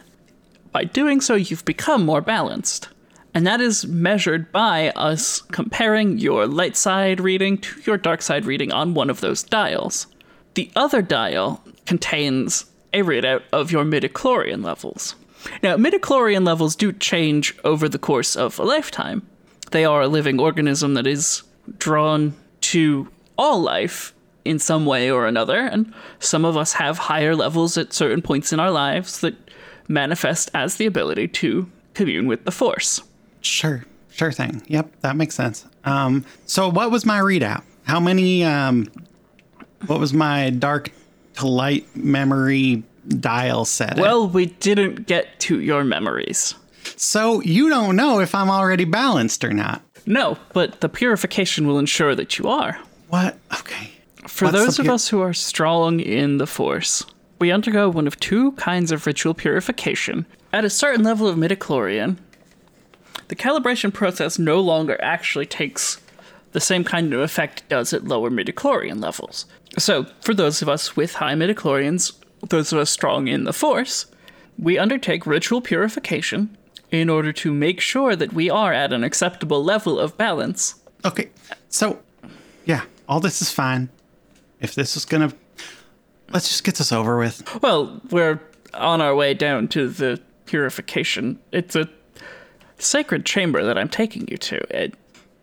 [0.72, 2.88] by doing so, you've become more balanced.
[3.34, 8.44] And that is measured by us comparing your light side reading to your dark side
[8.44, 10.06] reading on one of those dials.
[10.54, 15.16] The other dial contains a readout of your midichlorian levels.
[15.62, 19.26] Now, midichlorian levels do change over the course of a lifetime.
[19.70, 21.42] They are a living organism that is
[21.78, 27.34] drawn to all life in some way or another, and some of us have higher
[27.34, 29.34] levels at certain points in our lives that
[29.88, 33.02] manifest as the ability to commune with the Force.
[33.40, 34.62] Sure, sure thing.
[34.66, 35.66] Yep, that makes sense.
[35.84, 37.62] Um, so what was my readout?
[37.84, 38.44] How many?
[38.44, 38.90] Um,
[39.86, 40.90] what was my dark
[41.34, 43.98] to light memory dial set?
[43.98, 46.54] Well, we didn't get to your memories.
[46.96, 49.82] So you don't know if I'm already balanced or not.
[50.06, 52.78] No, but the purification will ensure that you are.
[53.08, 53.38] What?
[53.60, 53.90] Okay.
[54.26, 57.04] For What's those of us who are strong in the Force,
[57.38, 60.26] we undergo one of two kinds of ritual purification.
[60.52, 62.16] At a certain level of midichlorian,
[63.28, 66.00] the calibration process no longer actually takes
[66.52, 69.46] the same kind of effect it does at lower midichlorian levels.
[69.78, 72.12] So, for those of us with high midichlorians,
[72.48, 74.06] those of us strong in the Force,
[74.58, 76.56] we undertake ritual purification
[77.00, 81.28] in order to make sure that we are at an acceptable level of balance Okay.
[81.68, 82.00] So,
[82.64, 83.90] yeah, all this is fine.
[84.60, 85.32] If this is gonna,
[86.32, 87.62] let's just get this over with.
[87.62, 88.40] Well, we're
[88.72, 91.38] on our way down to the purification.
[91.52, 91.88] It's a
[92.78, 94.56] sacred chamber that I'm taking you to.
[94.82, 94.94] It,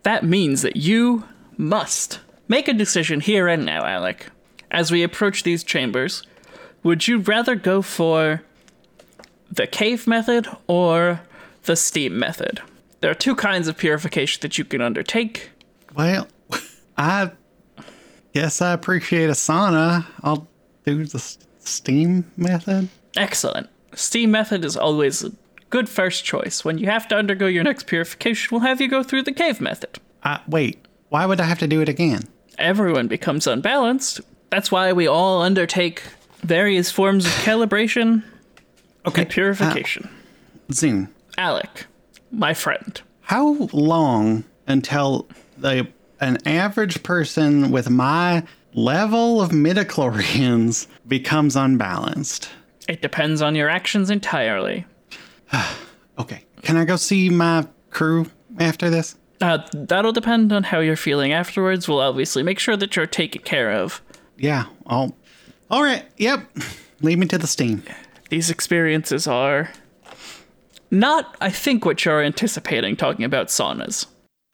[0.03, 1.23] that means that you
[1.57, 4.27] must make a decision here and now, Alec.
[4.71, 6.23] As we approach these chambers,
[6.81, 8.41] would you rather go for
[9.51, 11.21] the cave method or
[11.63, 12.61] the steam method?
[13.01, 15.49] There are two kinds of purification that you can undertake.
[15.95, 16.27] Well,
[16.97, 17.31] I
[18.33, 20.05] guess I appreciate a sauna.
[20.23, 20.47] I'll
[20.85, 21.19] do the
[21.59, 22.89] steam method.
[23.15, 23.69] Excellent.
[23.93, 25.31] Steam method is always a
[25.69, 26.63] good first choice.
[26.63, 29.59] When you have to undergo your next purification, we'll have you go through the cave
[29.59, 29.99] method.
[30.23, 32.23] Uh, wait, why would I have to do it again?
[32.57, 34.21] Everyone becomes unbalanced.
[34.49, 36.03] That's why we all undertake
[36.41, 38.23] various forms of calibration
[39.05, 40.09] Okay, and purification.
[40.71, 41.09] Zune,
[41.41, 41.87] Alec,
[42.31, 43.01] my friend.
[43.21, 45.27] how long until
[45.57, 45.87] the
[46.19, 48.43] an average person with my
[48.75, 52.47] level of midichlorians becomes unbalanced?
[52.87, 54.85] It depends on your actions entirely.
[56.19, 58.27] Okay, can I go see my crew
[58.59, 59.15] after this?
[59.39, 61.87] Uh, that'll depend on how you're feeling afterwards.
[61.87, 64.03] We'll obviously make sure that you're taken care of.
[64.37, 65.15] Yeah, I'll.
[65.71, 66.45] All right, yep.
[67.01, 67.81] Lead me to the steam.
[68.29, 69.71] These experiences are
[70.91, 74.05] not, I think, what you're anticipating talking about saunas.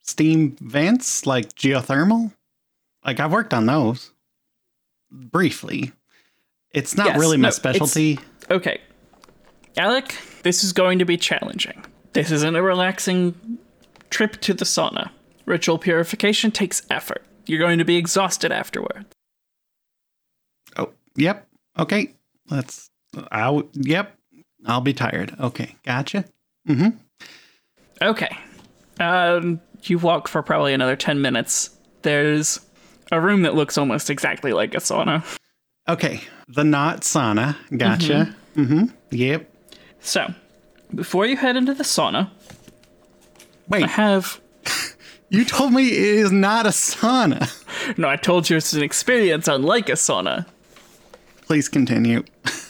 [0.02, 2.32] steam vents like geothermal
[3.06, 4.12] like i've worked on those
[5.12, 5.92] briefly
[6.72, 8.20] it's not Yes, really my no, specialty
[8.52, 8.80] Okay.
[9.78, 11.84] Alec, this is going to be challenging.
[12.14, 13.58] This isn't a relaxing
[14.10, 15.10] trip to the sauna.
[15.46, 17.24] Ritual purification takes effort.
[17.46, 19.06] You're going to be exhausted afterward.
[20.78, 21.48] oh yep
[21.78, 22.14] okay
[22.50, 22.90] let's
[23.32, 24.17] i yep
[24.68, 26.26] i'll be tired okay gotcha
[26.68, 26.90] Mm-hmm.
[28.02, 28.38] Okay.
[29.00, 31.70] Um, you walk for probably another 10 minutes.
[32.02, 32.60] There's
[33.10, 35.24] a room that looks almost exactly like a sauna.
[35.88, 39.50] okay the not sauna gotcha mm-hmm, yep
[40.02, 40.28] So,
[40.94, 42.30] before you head into the sauna,
[43.70, 44.42] wait I have.
[45.30, 47.50] you told me it is not a sauna
[47.98, 50.46] No, I told you it's an experience unlike a sauna.
[51.44, 52.26] please continue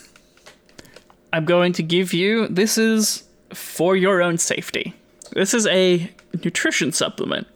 [1.32, 4.94] I'm going to give you this is for your own safety.
[5.32, 6.10] This is a
[6.44, 7.46] nutrition supplement.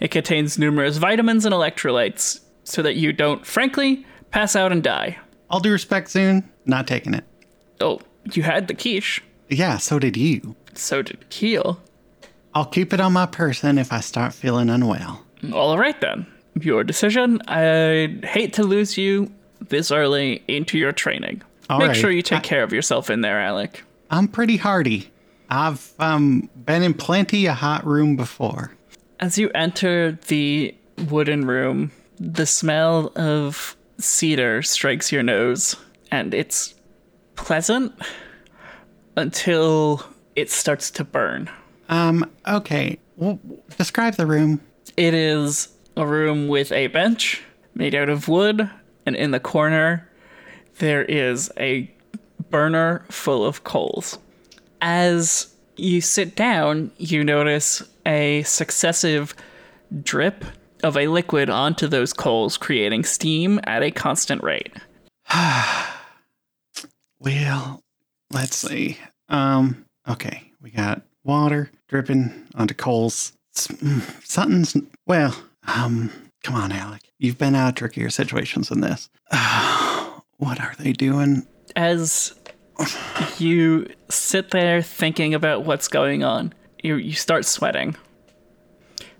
[0.00, 5.18] It contains numerous vitamins and electrolytes so that you don't, frankly, pass out and die.
[5.50, 7.24] all due respect soon not taking it
[7.80, 8.00] Oh,
[8.32, 9.20] you had the quiche.
[9.50, 11.80] yeah so did you So did Keel.
[12.54, 15.22] i'll keep it on my person if i start feeling unwell
[15.52, 16.26] All right then.
[16.60, 17.40] Your decision.
[17.48, 19.32] I'd hate to lose you
[19.68, 21.42] this early into your training.
[21.72, 21.96] All Make right.
[21.96, 23.82] sure you take I- care of yourself in there, Alec.
[24.10, 25.10] I'm pretty hardy.
[25.48, 28.72] I've um been in plenty of hot room before.
[29.20, 30.74] As you enter the
[31.08, 35.74] wooden room, the smell of cedar strikes your nose,
[36.10, 36.74] and it's
[37.36, 37.92] pleasant
[39.16, 40.04] until
[40.36, 41.50] it starts to burn.
[41.88, 42.98] Um, okay.
[43.16, 43.38] Well,
[43.78, 44.60] describe the room.
[44.96, 47.42] It is a room with a bench
[47.74, 48.68] made out of wood,
[49.06, 50.08] and in the corner,
[50.78, 51.90] there is a
[52.50, 54.18] burner full of coals.
[54.80, 59.34] As you sit down, you notice a successive
[60.02, 60.44] drip
[60.82, 64.72] of a liquid onto those coals, creating steam at a constant rate.
[67.24, 67.84] Well,
[68.32, 68.98] let's see.
[69.28, 73.32] Um, okay, we got water dripping onto coals.
[73.56, 75.36] S- mm, Something's well.
[75.68, 76.10] Um,
[76.42, 77.02] come on, Alec.
[77.20, 79.08] You've been out of trickier situations than this.
[80.42, 81.46] what are they doing?
[81.76, 82.34] As
[83.38, 87.96] you sit there thinking about what's going on, you, you start sweating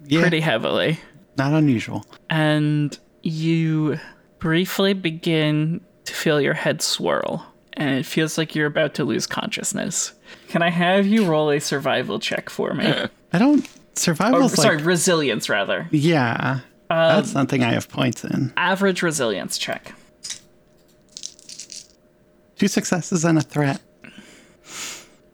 [0.07, 0.99] Yeah, pretty heavily.
[1.37, 2.05] not unusual.
[2.31, 3.99] and you
[4.41, 9.27] briefly begin to feel your head swirl, and it feels like you're about to lose
[9.29, 10.13] consciousness.
[10.49, 12.87] Can I have you roll a survival check for me?
[13.33, 13.65] I don't.
[13.65, 15.87] or, Survival's sorry, like resilience rather.
[15.93, 16.61] yeah.
[16.89, 18.53] that's um, something I have points in.
[18.57, 19.95] Average resilience check.
[22.63, 23.81] Two successes and a threat.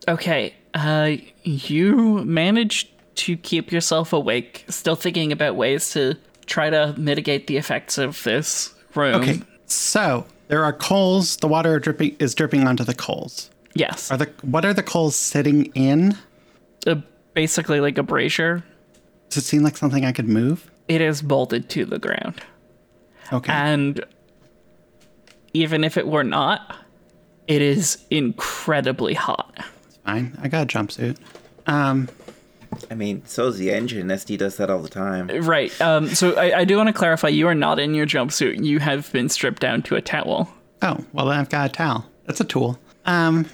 [0.07, 1.11] Okay, uh,
[1.43, 6.17] you managed to keep yourself awake, still thinking about ways to
[6.47, 9.13] try to mitigate the effects of this room.
[9.21, 11.37] Okay, so there are coals.
[11.37, 13.51] The water dripping is dripping onto the coals.
[13.75, 14.09] Yes.
[14.09, 16.17] Are the what are the coals sitting in?
[16.87, 16.95] Uh,
[17.35, 18.63] basically like a brazier.
[19.29, 20.71] Does it seem like something I could move?
[20.87, 22.41] It is bolted to the ground.
[23.31, 23.53] Okay.
[23.53, 24.03] And
[25.53, 26.75] even if it were not,
[27.49, 29.65] it is incredibly hot.
[29.87, 30.37] It's Fine.
[30.41, 31.17] I got a jumpsuit.
[31.65, 32.07] Um,
[32.91, 34.07] I mean, so's the engine.
[34.07, 35.27] SD does that all the time.
[35.27, 35.79] Right.
[35.81, 38.63] Um, so I, I do want to clarify you are not in your jumpsuit.
[38.63, 40.47] You have been stripped down to a towel.
[40.83, 42.05] oh, well, then I've got a towel.
[42.25, 42.79] That's a tool.
[43.05, 43.47] Um,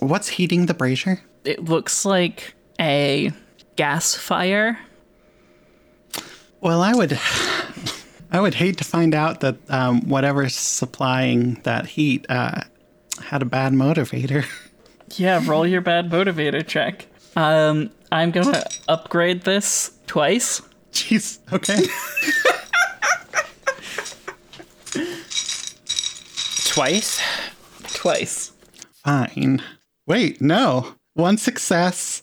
[0.00, 1.20] what's heating the brazier?
[1.44, 3.30] It looks like a
[3.76, 4.80] gas fire.
[6.60, 7.16] Well, I would,
[8.32, 12.62] I would hate to find out that um, whatever's supplying that heat uh,
[13.24, 14.44] had a bad motivator.
[15.16, 17.06] Yeah, roll your bad motivator check.
[17.34, 20.60] Um, I'm going to upgrade this twice.
[20.92, 21.38] Jeez.
[21.50, 21.78] Okay.
[26.66, 27.20] Twice?
[27.94, 28.52] Twice.
[29.04, 29.62] Fine.
[30.06, 30.94] Wait, no.
[31.14, 32.22] One success,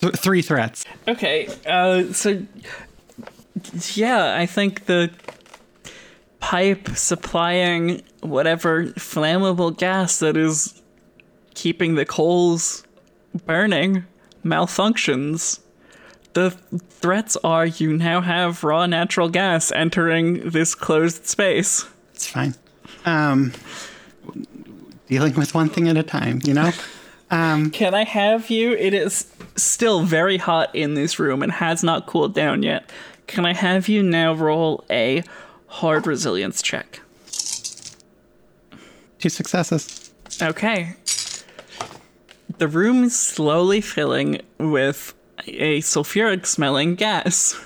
[0.00, 0.84] th- three threats.
[1.08, 2.42] Okay, uh, so
[3.94, 5.10] yeah, I think the
[6.40, 10.82] pipe supplying whatever flammable gas that is
[11.54, 12.84] keeping the coals
[13.46, 14.04] burning
[14.44, 15.60] malfunctions.
[16.34, 21.86] The threats are you now have raw natural gas entering this closed space.
[22.14, 22.54] It's fine.
[23.04, 23.52] Um,
[25.08, 26.72] dealing with one thing at a time, you know?
[27.30, 28.72] Um, Can I have you?
[28.72, 32.90] It is still very hot in this room and has not cooled down yet.
[33.26, 35.22] Can I have you now roll a
[35.76, 37.00] hard resilience check?
[39.18, 40.12] two successes.
[40.40, 40.94] Okay.
[42.58, 45.14] The room is slowly filling with
[45.46, 47.60] a sulfuric smelling gas.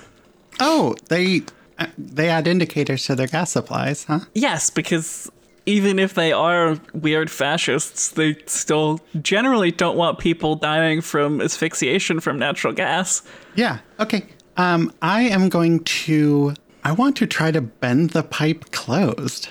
[0.59, 1.41] Oh, they
[1.77, 4.19] uh, they add indicators to their gas supplies, huh?
[4.33, 5.31] Yes, because
[5.65, 12.19] even if they are weird fascists, they still generally don't want people dying from asphyxiation
[12.19, 13.21] from natural gas.
[13.55, 13.79] Yeah.
[13.99, 14.25] Okay.
[14.57, 16.53] Um, I am going to.
[16.83, 19.49] I want to try to bend the pipe closed.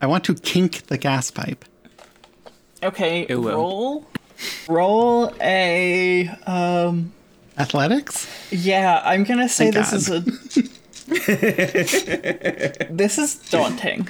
[0.00, 1.64] I want to kink the gas pipe.
[2.82, 3.56] Okay, It will.
[3.56, 4.06] roll.
[4.68, 7.12] Roll a um
[7.58, 8.28] Athletics.
[8.52, 10.20] yeah, I'm gonna say Thank this is a
[12.92, 14.08] This is daunting.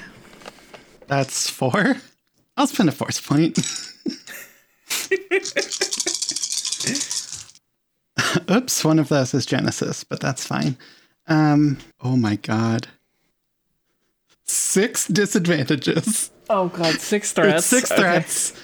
[1.06, 1.96] That's four.
[2.58, 3.58] I'll spend a force point.
[8.50, 10.76] Oops, one of those is Genesys, but that's fine.
[11.28, 12.88] Um, oh my god.
[14.44, 16.30] Six disadvantages.
[16.48, 17.58] Oh god, six threats.
[17.58, 18.00] It's six Okay.
[18.00, 18.54] threats,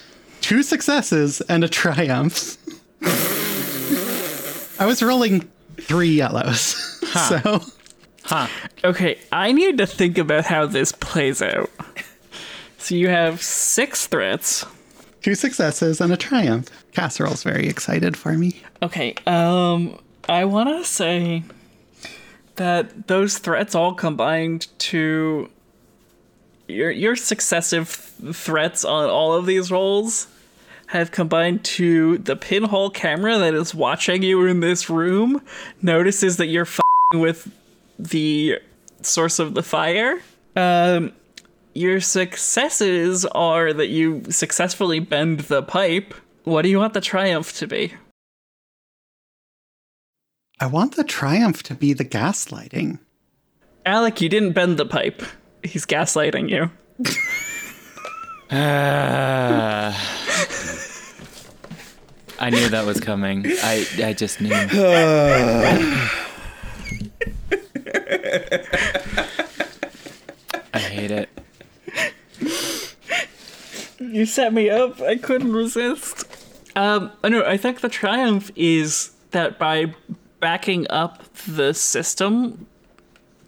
[0.41, 2.57] two successes, and a triumph.
[4.79, 5.47] I was rolling
[5.79, 6.91] three yellows.
[7.15, 7.61] So
[8.23, 8.47] Huh.
[8.83, 11.69] Okay, I need to think about how this plays out.
[12.77, 14.65] So you have six threats.
[15.21, 16.67] two successes and a triumph.
[16.91, 18.61] Casserole's very excited for me.
[18.83, 19.97] Okay, um,
[20.27, 21.43] I want to say
[22.55, 25.49] that those threats all combined to
[26.67, 30.27] your your successive th- threats on all of these rolls
[30.87, 35.41] have combined to the pinhole camera that is watching you in this room
[35.81, 36.67] notices that you're
[37.13, 37.51] with
[37.97, 38.59] the
[39.01, 40.21] source of the fire.
[40.55, 41.11] Um,
[41.73, 46.13] your successes are that you successfully bend the pipe.
[46.43, 47.93] What do you want the triumph to be?
[50.59, 52.99] I want the triumph to be the gaslighting.
[53.85, 55.21] Alec, you didn't bend the pipe.
[55.63, 56.71] He's gaslighting you.
[58.51, 59.91] Ah.
[62.39, 63.45] I knew that was coming.
[63.47, 64.53] I I just knew.
[70.73, 71.29] I hate it.
[73.99, 75.01] You set me up.
[75.01, 76.25] I couldn't resist.
[76.75, 77.43] Um, I know.
[77.45, 79.93] I think the triumph is that by
[80.39, 82.67] backing up the system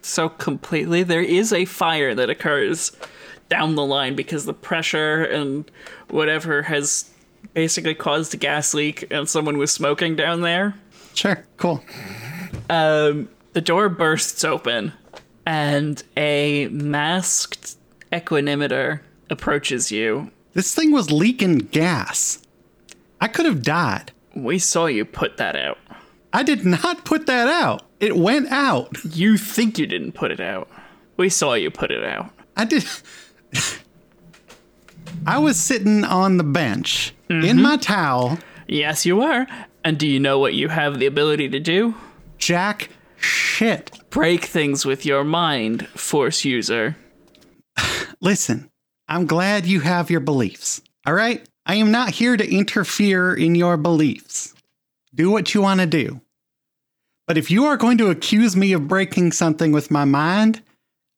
[0.02, 2.92] so completely, there is a fire that occurs
[3.50, 5.70] down the line because the pressure and
[6.10, 7.10] whatever has
[7.54, 10.76] basically caused a gas leak, and someone was smoking down there.
[11.14, 11.84] Sure, cool.
[12.70, 14.94] Um, the door bursts open,
[15.46, 17.76] and a masked
[18.12, 20.32] equanimeter approaches you.
[20.54, 22.42] This thing was leaking gas.
[23.20, 24.12] I could have died.
[24.36, 25.78] We saw you put that out.
[26.38, 27.82] I did not put that out.
[28.00, 28.96] It went out.
[29.04, 30.70] You think you didn't put it out.
[31.18, 32.30] We saw you put it out.
[32.56, 32.86] I did.
[35.26, 37.60] I was sitting on the bench in mm-hmm.
[37.60, 39.48] my towel, Yes, you are.
[39.84, 41.96] And do you know what you have the ability to do?
[42.38, 44.00] jack shit.
[44.12, 46.98] Break things with your mind, Force user.
[48.22, 48.70] Listen,
[49.08, 50.84] I'm glad you have your beliefs.
[51.08, 51.44] All right?
[51.66, 54.54] I am not here to interfere in your beliefs.
[55.16, 56.22] Do what you want to do.
[57.28, 60.62] But if you are going to accuse me of breaking something with my mind,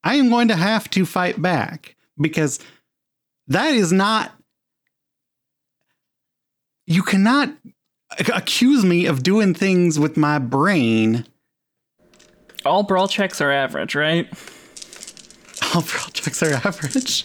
[0.03, 2.60] I am going to have to fight back because
[3.47, 4.32] that is not.
[6.88, 7.53] You cannot
[8.34, 11.26] accuse me of doing things with my brain.
[12.66, 14.28] All brawl checks are average, right?
[15.76, 17.24] All brawl checks are average.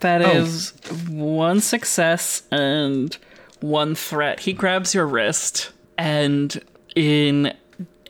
[0.00, 0.30] That Oh.
[0.30, 0.72] is
[1.10, 3.14] one success and
[3.60, 4.40] one threat.
[4.40, 6.62] He grabs your wrist, and
[6.94, 7.54] in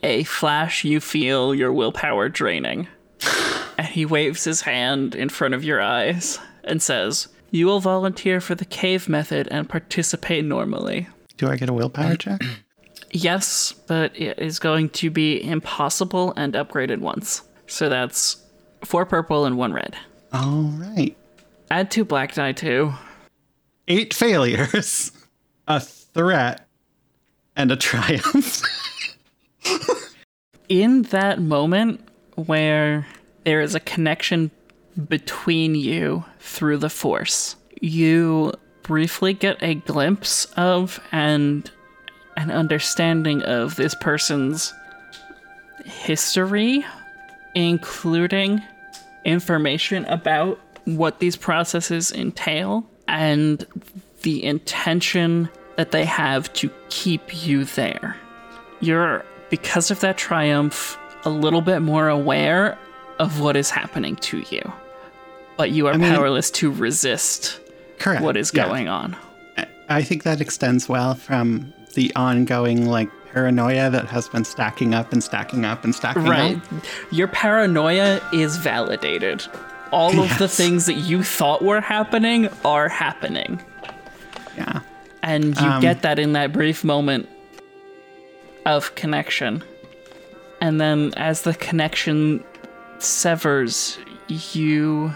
[0.02, 2.88] a flash, you feel your willpower draining.
[3.78, 8.40] and he waves his hand in front of your eyes and says, You will volunteer
[8.40, 11.08] for the cave method and participate normally.
[11.36, 12.40] Do I get a willpower check?
[13.12, 17.42] Yes, but it is going to be impossible and upgraded once.
[17.66, 18.36] So that's
[18.84, 19.96] four purple and one red.
[20.32, 21.16] All right.
[21.72, 22.92] Add two black die too.
[23.88, 25.10] eight failures,
[25.66, 26.68] a threat,
[27.56, 28.62] and a triumph.
[30.68, 32.00] in that moment
[32.36, 33.06] where
[33.44, 34.50] there is a connection
[35.08, 41.70] between you through the force, you briefly get a glimpse of and
[42.36, 44.72] an understanding of this person's
[45.84, 46.84] history,
[47.54, 48.62] including
[49.24, 53.66] information about what these processes entail and
[54.22, 55.48] the intention
[55.80, 58.14] that they have to keep you there
[58.80, 62.76] you're because of that triumph a little bit more aware
[63.18, 64.60] of what is happening to you
[65.56, 67.58] but you are mean- powerless to resist
[67.98, 68.20] Correct.
[68.22, 68.66] what is Yeah.
[68.66, 69.16] going on
[69.88, 75.12] I think that extends well from the ongoing like paranoia that has been stacking up
[75.14, 76.62] and stacking up and stacking right up.
[77.10, 79.42] your paranoia is validated
[79.92, 83.62] all of the things that you thought were happening are happening
[84.58, 84.80] Yeah.
[85.22, 87.28] And you Um, get that in that brief moment
[88.66, 89.62] of connection.
[90.60, 92.44] And then as the connection
[92.98, 93.98] severs
[94.28, 95.12] you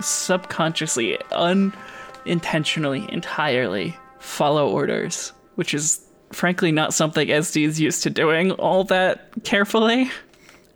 [0.00, 6.00] subconsciously unintentionally entirely follow orders which is
[6.32, 10.10] frankly not something sd is used to doing all that carefully.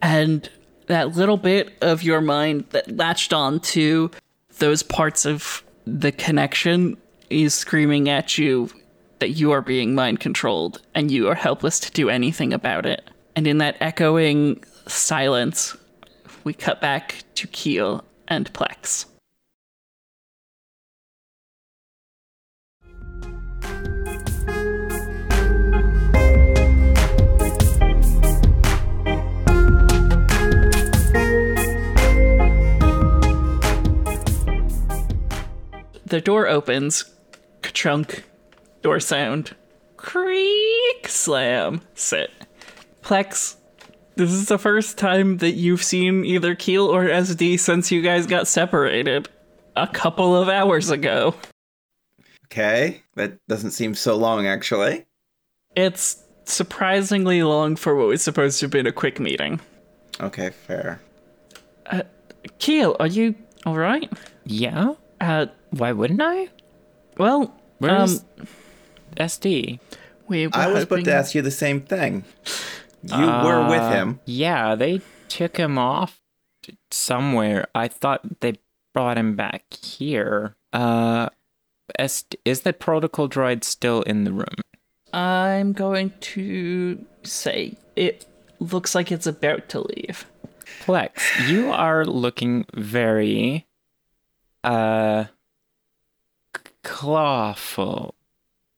[0.03, 0.51] And
[0.87, 4.11] that little bit of your mind that latched on to
[4.59, 6.97] those parts of the connection
[7.33, 8.69] is screaming at you
[9.19, 13.09] that you are being mind controlled and you are helpless to do anything about it.
[13.35, 15.77] And in that echoing silence,
[16.45, 19.07] we cut back to Keel and Plex.
[36.05, 37.07] The door opens,
[37.73, 38.25] ka-chunk,
[38.83, 39.57] door sound,
[39.97, 42.31] creak, slam, sit.
[43.03, 43.57] Plex,
[44.17, 48.27] this is the first time that you've seen either Keel or SD since you guys
[48.27, 49.29] got separated
[49.75, 51.35] a couple of hours ago.
[52.47, 55.07] Okay, that doesn't seem so long actually.
[55.75, 59.61] It's surprisingly long for what was supposed to have been a quick meeting.
[60.21, 61.01] Okay, fair.
[62.59, 64.13] Keel, are you all right?
[64.45, 64.95] Yeah?
[65.21, 66.49] Uh, Why wouldn't I?
[67.19, 68.47] well, Where's um,
[69.17, 69.79] SD?
[70.29, 70.99] we were I was hoping...
[71.01, 72.25] about to ask you the same thing.
[73.03, 74.21] You were with Uh, him.
[74.25, 76.21] Yeah, they took him off
[76.91, 77.67] somewhere.
[77.75, 78.55] I thought they
[78.95, 80.55] brought him back here.
[80.73, 81.29] Uh,
[81.99, 84.55] is, is the protocol droid still in the room?
[85.13, 88.25] I'm going to say it
[88.61, 90.25] looks like it's about to leave.
[90.85, 93.67] Plex, you are looking very,
[94.65, 95.31] uh, c-
[96.83, 98.15] clawful.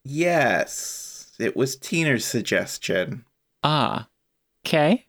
[0.04, 1.32] Yes.
[1.38, 3.24] It was Teener's suggestion.
[3.62, 4.08] Ah,
[4.66, 5.06] okay.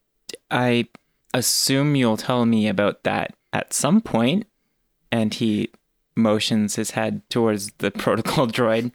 [0.50, 0.88] I
[1.34, 4.48] assume you'll tell me about that at some point.
[5.12, 5.70] And he
[6.16, 8.92] motions his head towards the protocol droid.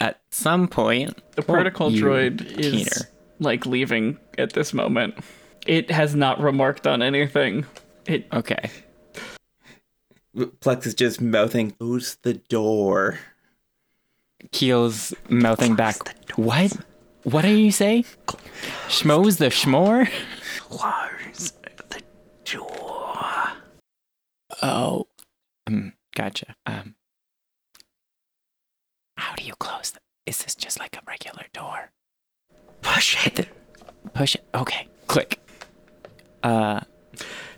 [0.00, 3.08] At some point, The protocol you droid is keener.
[3.38, 5.14] like leaving at this moment.
[5.66, 7.66] It has not remarked on anything.
[8.06, 8.70] It Okay.
[10.36, 13.18] Plex is just mouthing, Close the door.
[14.52, 15.96] Keel's mouthing back.
[16.36, 16.76] What?
[17.22, 18.04] What do you say?
[18.88, 20.08] Schmo's the schmore?
[20.60, 21.52] close
[21.88, 22.02] the
[22.44, 23.18] door.
[24.62, 25.06] Oh.
[25.66, 26.54] Um, gotcha.
[26.66, 26.94] Um.
[29.16, 31.90] How do you close the Is this just like a regular door?
[32.82, 33.48] Push it.
[34.12, 34.44] Push it.
[34.54, 34.86] Okay.
[35.06, 35.40] Click.
[36.42, 36.80] Uh,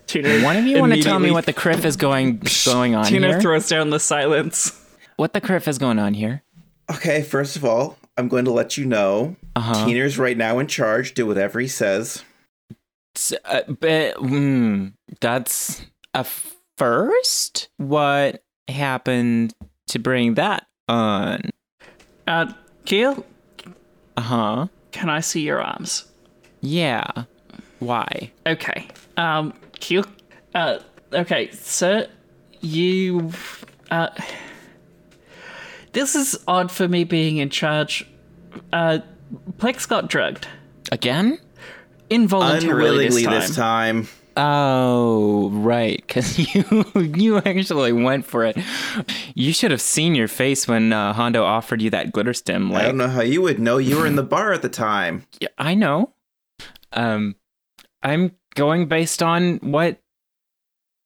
[0.08, 3.04] Tina, one of you want to tell me what the kriff is going going on
[3.04, 3.20] here?
[3.20, 3.40] Tina here?
[3.40, 4.72] throws down the silence.
[5.16, 6.42] what the kriff is going on here?
[6.90, 9.84] Okay, first of all, I'm going to let you know Uh-huh.
[9.86, 11.14] Teener's right now in charge.
[11.14, 12.24] Do whatever he says.
[13.44, 15.82] Uh, but, mm, that's
[16.14, 16.24] a
[16.78, 17.68] first.
[17.76, 19.54] What happened
[19.88, 21.50] to bring that on?
[22.26, 22.52] Uh,
[22.86, 23.26] Keel,
[24.16, 24.66] Uh huh.
[24.92, 26.06] can I see your arms?
[26.60, 27.24] Yeah.
[27.78, 28.30] Why?
[28.46, 28.88] Okay.
[29.16, 30.04] Um, Keel,
[30.54, 30.78] uh,
[31.12, 32.08] okay, sir,
[32.60, 33.32] you,
[33.90, 34.08] uh,
[35.92, 38.06] this is odd for me being in charge.
[38.72, 38.98] Uh,
[39.58, 40.48] Plex got drugged.
[40.90, 41.38] Again?
[42.10, 44.02] Involuntarily Unwillingly this time.
[44.02, 44.08] this time.
[44.38, 45.96] Oh, right.
[46.06, 46.64] Because you
[46.94, 48.56] you actually went for it.
[49.34, 52.70] You should have seen your face when uh, Hondo offered you that glitterstim.
[52.70, 53.78] Like, I don't know how you would know.
[53.78, 55.26] You were in the bar at the time.
[55.40, 56.12] Yeah, I know.
[56.92, 57.34] Um,
[58.02, 60.00] I'm going based on what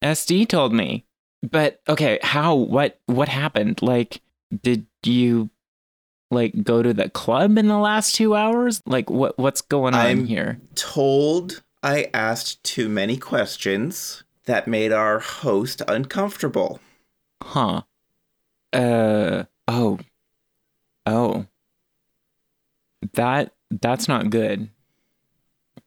[0.03, 1.07] SD told me.
[1.43, 2.55] But okay, how?
[2.55, 3.01] What?
[3.07, 3.82] What happened?
[3.82, 4.20] Like,
[4.62, 5.51] did you
[6.30, 8.80] like go to the club in the last two hours?
[8.86, 9.38] Like, what?
[9.38, 10.61] What's going on I'm- here?
[10.74, 16.80] Told I asked too many questions that made our host uncomfortable.
[17.43, 17.82] Huh?
[18.72, 19.45] Uh.
[19.66, 19.99] Oh.
[21.07, 21.47] Oh.
[23.14, 24.68] That that's not good.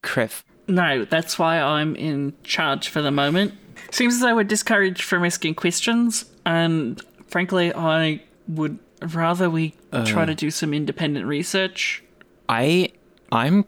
[0.04, 0.44] Kriff.
[0.68, 3.54] No, that's why I'm in charge for the moment.
[3.92, 8.80] Seems as though we're discouraged from asking questions, and frankly, I would
[9.14, 12.04] rather we try to do some independent research.
[12.50, 12.90] I
[13.32, 13.66] I'm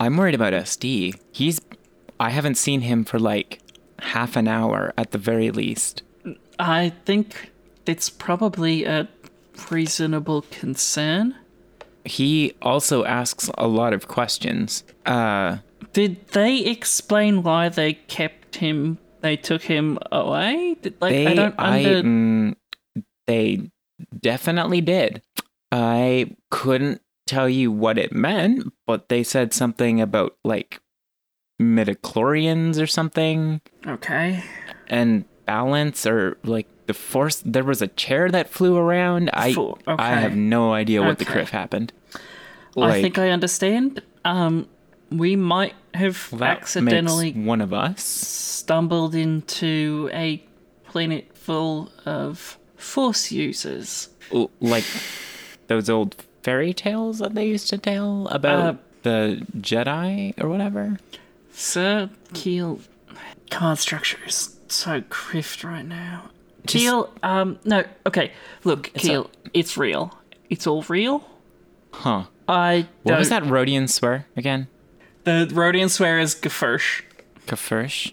[0.00, 1.18] I'm worried about SD.
[1.32, 1.60] He's
[2.18, 3.60] I haven't seen him for like
[4.00, 6.02] half an hour at the very least.
[6.58, 7.50] I think
[7.86, 9.08] it's probably a
[9.70, 11.34] reasonable concern.
[12.04, 14.84] He also asks a lot of questions.
[15.04, 15.58] Uh
[15.96, 18.98] Did they explain why they kept him?
[19.22, 20.76] They took him away.
[20.82, 22.54] Did, like they I don't I mm,
[23.26, 23.70] they
[24.20, 25.22] definitely did.
[25.72, 30.82] I couldn't tell you what it meant, but they said something about like
[31.58, 34.44] midichlorians or something okay.
[34.88, 39.78] and balance or like the force there was a chair that flew around i Fo-
[39.86, 41.40] i have no idea what the Okay.
[41.40, 41.94] kriff happened
[42.78, 44.02] I think I understand.
[44.26, 44.68] Um,
[45.10, 50.42] we might have accidentally one of us stumbled into a
[50.86, 54.08] planet full of force users.
[54.60, 54.84] Like
[55.68, 60.98] those old fairy tales that they used to tell about Uh, the jedi or whatever
[61.52, 62.80] Sir Keel,
[63.50, 66.30] command structure is so kriffed right now.
[66.66, 68.32] Just- Keel, um, no, okay.
[68.64, 70.18] Look, Keel, it's real.
[70.50, 71.24] It's all real.
[71.92, 74.66] huh I what was that Rodian swear again
[75.26, 77.02] The Rodian swear is Gefursh.
[77.48, 78.12] Gefursh?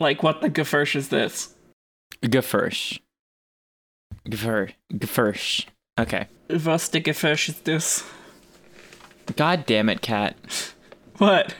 [0.00, 1.54] Like, what the Gefursh is this?
[2.22, 2.98] Gefursh.
[4.26, 4.72] Gefur.
[4.94, 5.66] Gefursh.
[6.00, 6.26] Okay.
[6.64, 8.02] Was the Gefursh is this?
[9.36, 10.36] God damn it, cat.
[11.18, 11.54] What?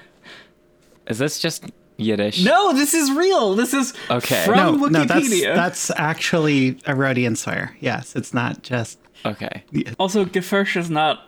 [1.06, 1.66] Is this just
[1.98, 2.42] Yiddish?
[2.42, 3.54] No, this is real.
[3.56, 4.42] This is Okay.
[4.46, 5.54] from no, no, that's Wikipedia.
[5.54, 7.76] that's actually a Rodian swear.
[7.80, 8.98] Yes, it's not just.
[9.26, 9.64] Okay.
[9.98, 11.24] Also, Gefursh is not.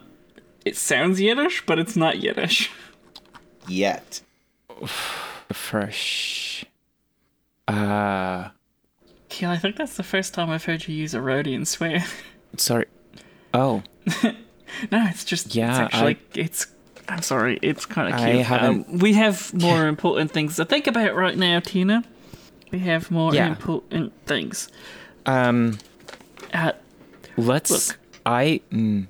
[0.65, 2.71] It sounds Yiddish, but it's not Yiddish.
[3.69, 4.21] Yet.
[5.53, 6.65] Fresh.
[7.69, 8.49] Uh,
[9.39, 12.05] Yeah, I think that's the first time I've heard you use a Rodian swear.
[12.57, 12.87] sorry.
[13.55, 13.83] Oh,
[14.23, 14.33] no,
[15.09, 16.67] it's just Yeah, it's actually it's.
[17.09, 18.47] I'm sorry, it's kind of I cute.
[18.47, 22.05] haven't- Um, we have more important things to think about right now, Tina.
[22.71, 23.49] We have more Yeah.
[23.49, 24.69] important things.
[25.27, 25.79] um,
[26.55, 26.73] Uh,
[27.37, 27.89] let's.
[27.89, 27.99] Look.
[28.25, 28.61] I.
[28.71, 29.07] Mm,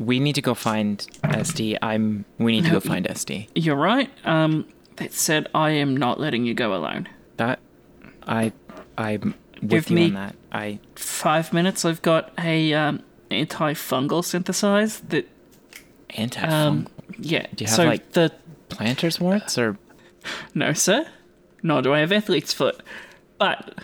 [0.00, 1.76] we need to go find SD.
[1.82, 2.24] I'm.
[2.38, 3.48] We need to go find SD.
[3.54, 4.10] you're right.
[4.24, 7.08] Um, that said, I am not letting you go alone.
[7.36, 7.60] That.
[8.26, 8.52] I.
[8.98, 10.36] I'm with Give you me- on that.
[10.50, 10.80] I.
[10.96, 11.84] Five minutes.
[11.84, 15.28] I've got a um, antifungal synthesized that.
[16.10, 16.40] Anti.
[16.40, 16.88] Um,
[17.18, 17.46] yeah.
[17.54, 18.32] Do you have, so like- the
[18.70, 19.76] planters warts or
[20.54, 21.06] no, sir.
[21.62, 22.80] Nor do I have athlete's foot.
[23.38, 23.78] But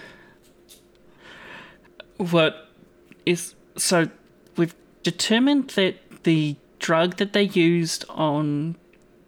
[2.16, 2.68] what
[3.26, 4.08] is so
[4.56, 5.96] we've determined that
[6.26, 8.74] the drug that they used on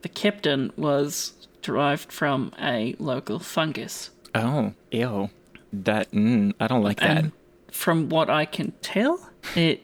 [0.03, 1.33] the captain was
[1.63, 4.11] derived from a local fungus.
[4.35, 5.31] oh ew
[5.73, 7.17] that mm, I don't like that.
[7.17, 7.33] And
[7.71, 9.83] from what I can tell, it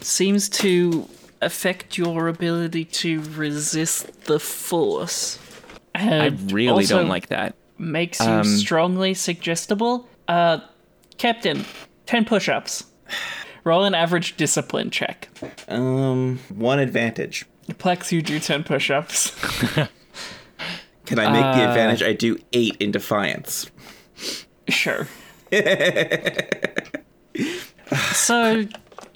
[0.00, 1.08] seems to
[1.40, 5.38] affect your ability to resist the force.
[5.94, 7.54] I really don't like that.
[7.78, 10.08] Makes you um, strongly suggestible.
[10.26, 10.60] Uh,
[11.16, 11.64] Captain,
[12.06, 12.84] 10 push ups.
[13.66, 15.28] Roll an average discipline check.
[15.66, 17.44] Um, one advantage.
[17.68, 19.32] Plex, you do 10 push ups.
[21.04, 22.00] Can I make the Uh, advantage?
[22.00, 23.68] I do eight in defiance.
[24.68, 25.08] sure.
[25.50, 25.58] so,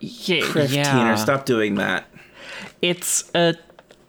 [0.01, 0.92] yeah, Kriff, Yeah.
[0.92, 2.07] Teener, stop doing that.
[2.82, 3.55] it's a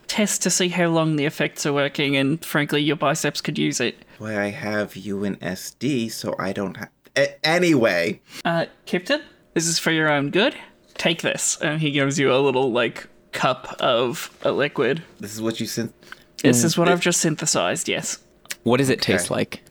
[0.08, 3.78] test to see how long the effects are working, and frankly, your biceps could use
[3.80, 3.94] it.
[4.18, 6.88] Why I have you in SD, so I don't have.
[7.16, 9.22] A- anyway, Uh, Captain,
[9.54, 10.54] this is for your own good.
[10.94, 11.58] Take this.
[11.60, 15.02] And he gives you a little, like, cup of a liquid.
[15.20, 15.94] this is what you sent.
[16.42, 16.92] This is what mm.
[16.92, 18.18] I've just synthesized, yes.
[18.64, 19.62] What does it taste like?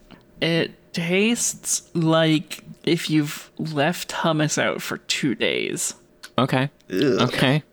[0.42, 5.96] It tastes like if you've left hummus out for two days.
[6.38, 6.70] Okay.
[6.90, 7.22] Ugh.
[7.22, 7.64] Okay.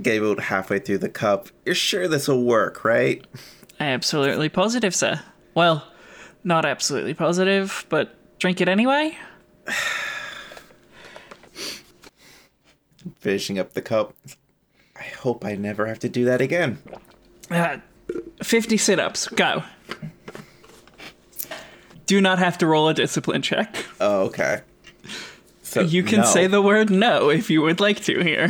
[0.00, 1.48] Gave out halfway through the cup.
[1.64, 3.24] You're sure this will work, right?
[3.78, 5.20] Absolutely positive, sir.
[5.54, 5.86] Well,
[6.44, 9.16] not absolutely positive, but drink it anyway?
[13.20, 14.14] Finishing up the cup.
[14.98, 16.78] I hope I never have to do that again.
[17.50, 17.78] Uh,
[18.42, 19.28] 50 sit ups.
[19.28, 19.62] Go.
[22.06, 23.74] Do not have to roll a discipline check.
[24.00, 24.60] Oh, okay.
[25.62, 26.24] So You can no.
[26.26, 28.48] say the word no if you would like to here.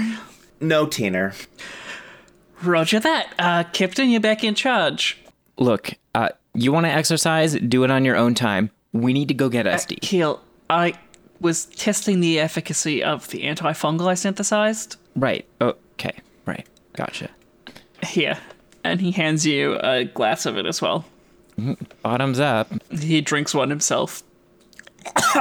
[0.61, 1.35] no, Teener.
[2.63, 3.33] Roger that.
[3.39, 5.19] Uh, Captain, you're back in charge.
[5.59, 7.55] Look, uh, you want to exercise?
[7.55, 8.71] Do it on your own time.
[8.93, 10.01] We need to go get SD.
[10.01, 10.41] Keel,
[10.71, 10.95] I
[11.41, 14.97] was testing the efficacy of the antifungal I synthesized.
[15.15, 15.47] Right.
[15.61, 16.13] Okay.
[16.47, 16.67] Right.
[16.95, 17.31] Gotcha.
[18.03, 18.39] Here.
[18.85, 21.05] And he hands you a glass of it as well.
[22.03, 22.69] Bottoms up.
[22.91, 24.23] He drinks one himself.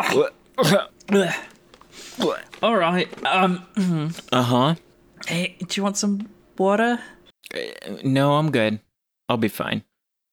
[2.63, 3.25] All right.
[3.25, 3.65] Um.
[4.31, 4.75] Uh huh.
[5.27, 6.99] Hey, do you want some water?
[8.03, 8.79] No, I'm good.
[9.27, 9.83] I'll be fine.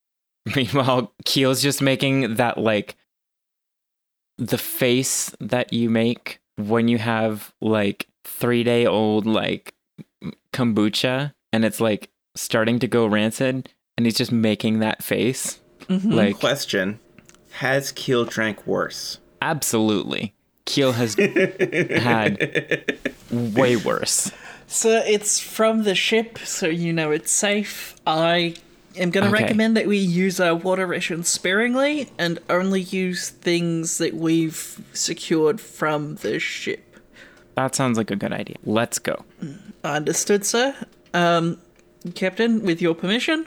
[0.56, 2.96] Meanwhile, Keel's just making that like
[4.46, 9.74] the face that you make when you have like three day old like
[10.52, 15.60] kombucha and it's like starting to go rancid and he's just making that face.
[15.82, 16.10] Mm-hmm.
[16.10, 16.98] Like Question:
[17.52, 19.18] Has Keel drank worse?
[19.40, 20.34] absolutely.
[20.64, 22.96] Keel has had
[23.30, 24.30] way worse.
[24.68, 27.96] So it's from the ship, so you know it's safe.
[28.06, 28.54] I
[28.96, 29.42] am going to Okay.
[29.44, 35.60] recommend that we use our water rations sparingly and only use things that we've secured
[35.60, 36.96] from the ship.
[37.54, 38.56] That sounds like a good idea.
[38.64, 39.24] Let's go.
[39.84, 40.74] Understood, sir.
[41.14, 41.58] Um,
[42.14, 43.46] Captain, with your permission,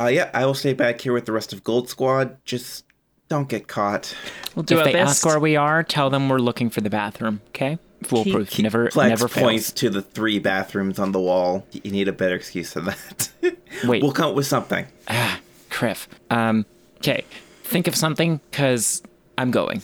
[0.00, 2.36] Uh, yeah, I will stay back here with the rest of Gold Squad.
[2.46, 2.84] Just
[3.28, 4.14] don't get caught.
[4.54, 5.10] we'll do if our they best.
[5.10, 7.40] ask where we are, tell them we're looking for the bathroom.
[7.48, 8.50] Okay, foolproof.
[8.50, 9.72] Keep- never, Plex never points fails.
[9.80, 11.66] to the three bathrooms on the wall.
[11.72, 13.30] You need a better excuse than that.
[13.84, 14.02] Wait.
[14.02, 14.86] we'll come up with something.
[15.08, 15.40] Ah,
[15.70, 16.06] Kriff.
[16.30, 16.66] Um.
[16.98, 17.24] Okay,
[17.64, 19.02] think of something, cause
[19.38, 19.82] I'm going.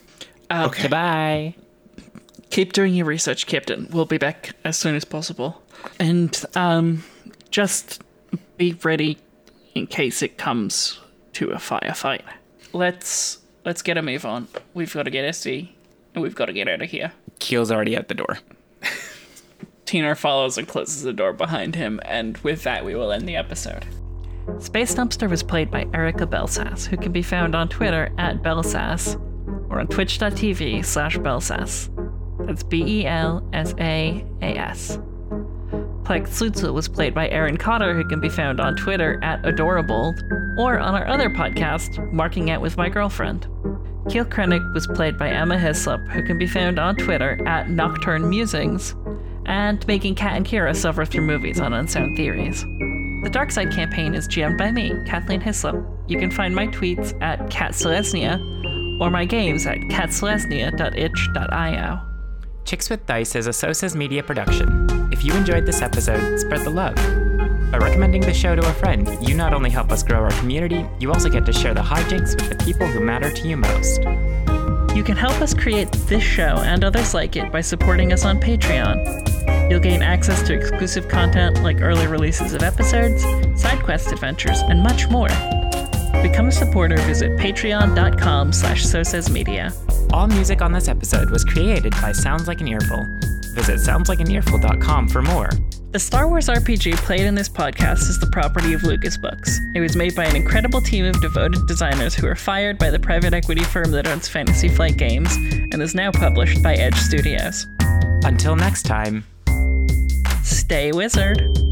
[0.51, 0.89] Okay.
[0.89, 1.55] bye.
[2.51, 3.89] Keep doing your research, Captain.
[3.91, 5.63] We'll be back as soon as possible.
[5.99, 7.05] And um,
[7.51, 8.03] just
[8.57, 9.19] be ready
[9.75, 11.01] in case it comes
[11.35, 12.23] to a firefight.
[12.73, 14.49] Let's let's get a move on.
[14.75, 15.71] We've got to get SD,
[16.17, 17.13] and we've got to get out of here.
[17.39, 18.39] Keel's already at the door.
[19.85, 23.37] Tina follows and closes the door behind him, and with that, we will end the
[23.37, 23.85] episode.
[24.59, 29.15] Space Dumpster was played by Erica Belsass, who can be found on Twitter at Belsass
[29.71, 31.89] or on twitch.tv slash Belsass.
[32.47, 34.99] That's B E L S A A S.
[36.03, 40.15] Plex Slutzel was played by Aaron Cotter, who can be found on Twitter at Adorable
[40.59, 43.47] or on our other podcast, Marking Out with My Girlfriend.
[44.09, 48.27] Keel Krennic was played by Emma Hislop, who can be found on Twitter at Nocturne
[48.29, 48.95] Musings,
[49.47, 52.63] and making Kat and Kira suffer through movies on Unsound Theories.
[52.63, 55.75] The Dark Side campaign is GM'd by me, Kathleen Hislop.
[56.07, 58.39] You can find my tweets at Kat Selesnia
[59.01, 62.01] or my games at catselesnia.itch.io.
[62.65, 64.87] Chicks with Dice is a Sosa's media production.
[65.13, 67.26] If you enjoyed this episode, spread the love.
[67.77, 70.87] By recommending the show to a friend, you not only help us grow our community,
[70.99, 74.01] you also get to share the hijinks with the people who matter to you most.
[74.97, 78.41] You can help us create this show and others like it by supporting us on
[78.41, 79.71] Patreon.
[79.71, 83.23] You'll gain access to exclusive content like early releases of episodes,
[83.61, 85.29] side quest adventures, and much more.
[85.29, 89.71] To become a supporter, visit patreon.com slash sosasmedia.
[90.15, 93.07] All music on this episode was created by Sounds Like an Earful.
[93.57, 95.51] Visit soundslikeanearful.com for more.
[95.93, 99.59] The Star Wars RPG played in this podcast is the property of Lucas Books.
[99.75, 102.99] It was made by an incredible team of devoted designers who were fired by the
[102.99, 107.67] private equity firm that owns Fantasy Flight Games and is now published by Edge Studios.
[108.25, 109.25] Until next time,
[110.43, 111.66] Stay wizard.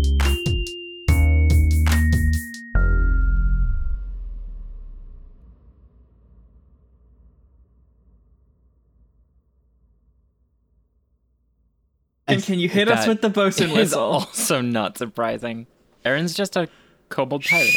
[12.34, 14.00] And can you hit us with the bosun is whistle?
[14.00, 15.66] also not surprising.
[16.04, 16.68] Aaron's just a
[17.08, 17.74] kobold pirate.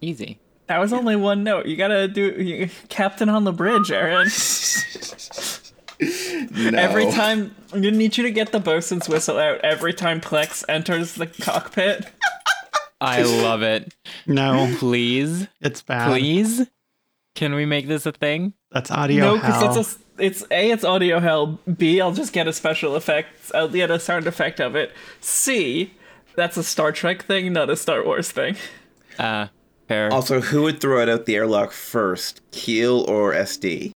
[0.00, 0.38] Easy.
[0.68, 1.66] That was only one note.
[1.66, 4.28] You gotta do you, Captain on the bridge, Aaron.
[6.74, 10.64] Every time I'm gonna need you to get the bosun's whistle out every time Plex
[10.68, 12.06] enters the cockpit.
[13.00, 13.94] I love it.
[14.26, 16.08] No, Please, it's bad.
[16.10, 16.66] please,
[17.34, 18.54] can we make this a thing?
[18.72, 19.60] That's audio no, hell.
[19.60, 21.58] because it's a it's a it's audio hell.
[21.76, 23.28] B I'll just get a special effect.
[23.54, 24.92] I'll get a sound effect of it.
[25.20, 25.92] C
[26.34, 28.56] that's a Star Trek thing, not a Star Wars thing.
[29.18, 29.48] Uh,
[29.88, 30.12] fair.
[30.12, 33.92] Also, who would throw it out the airlock first, Keel or SD?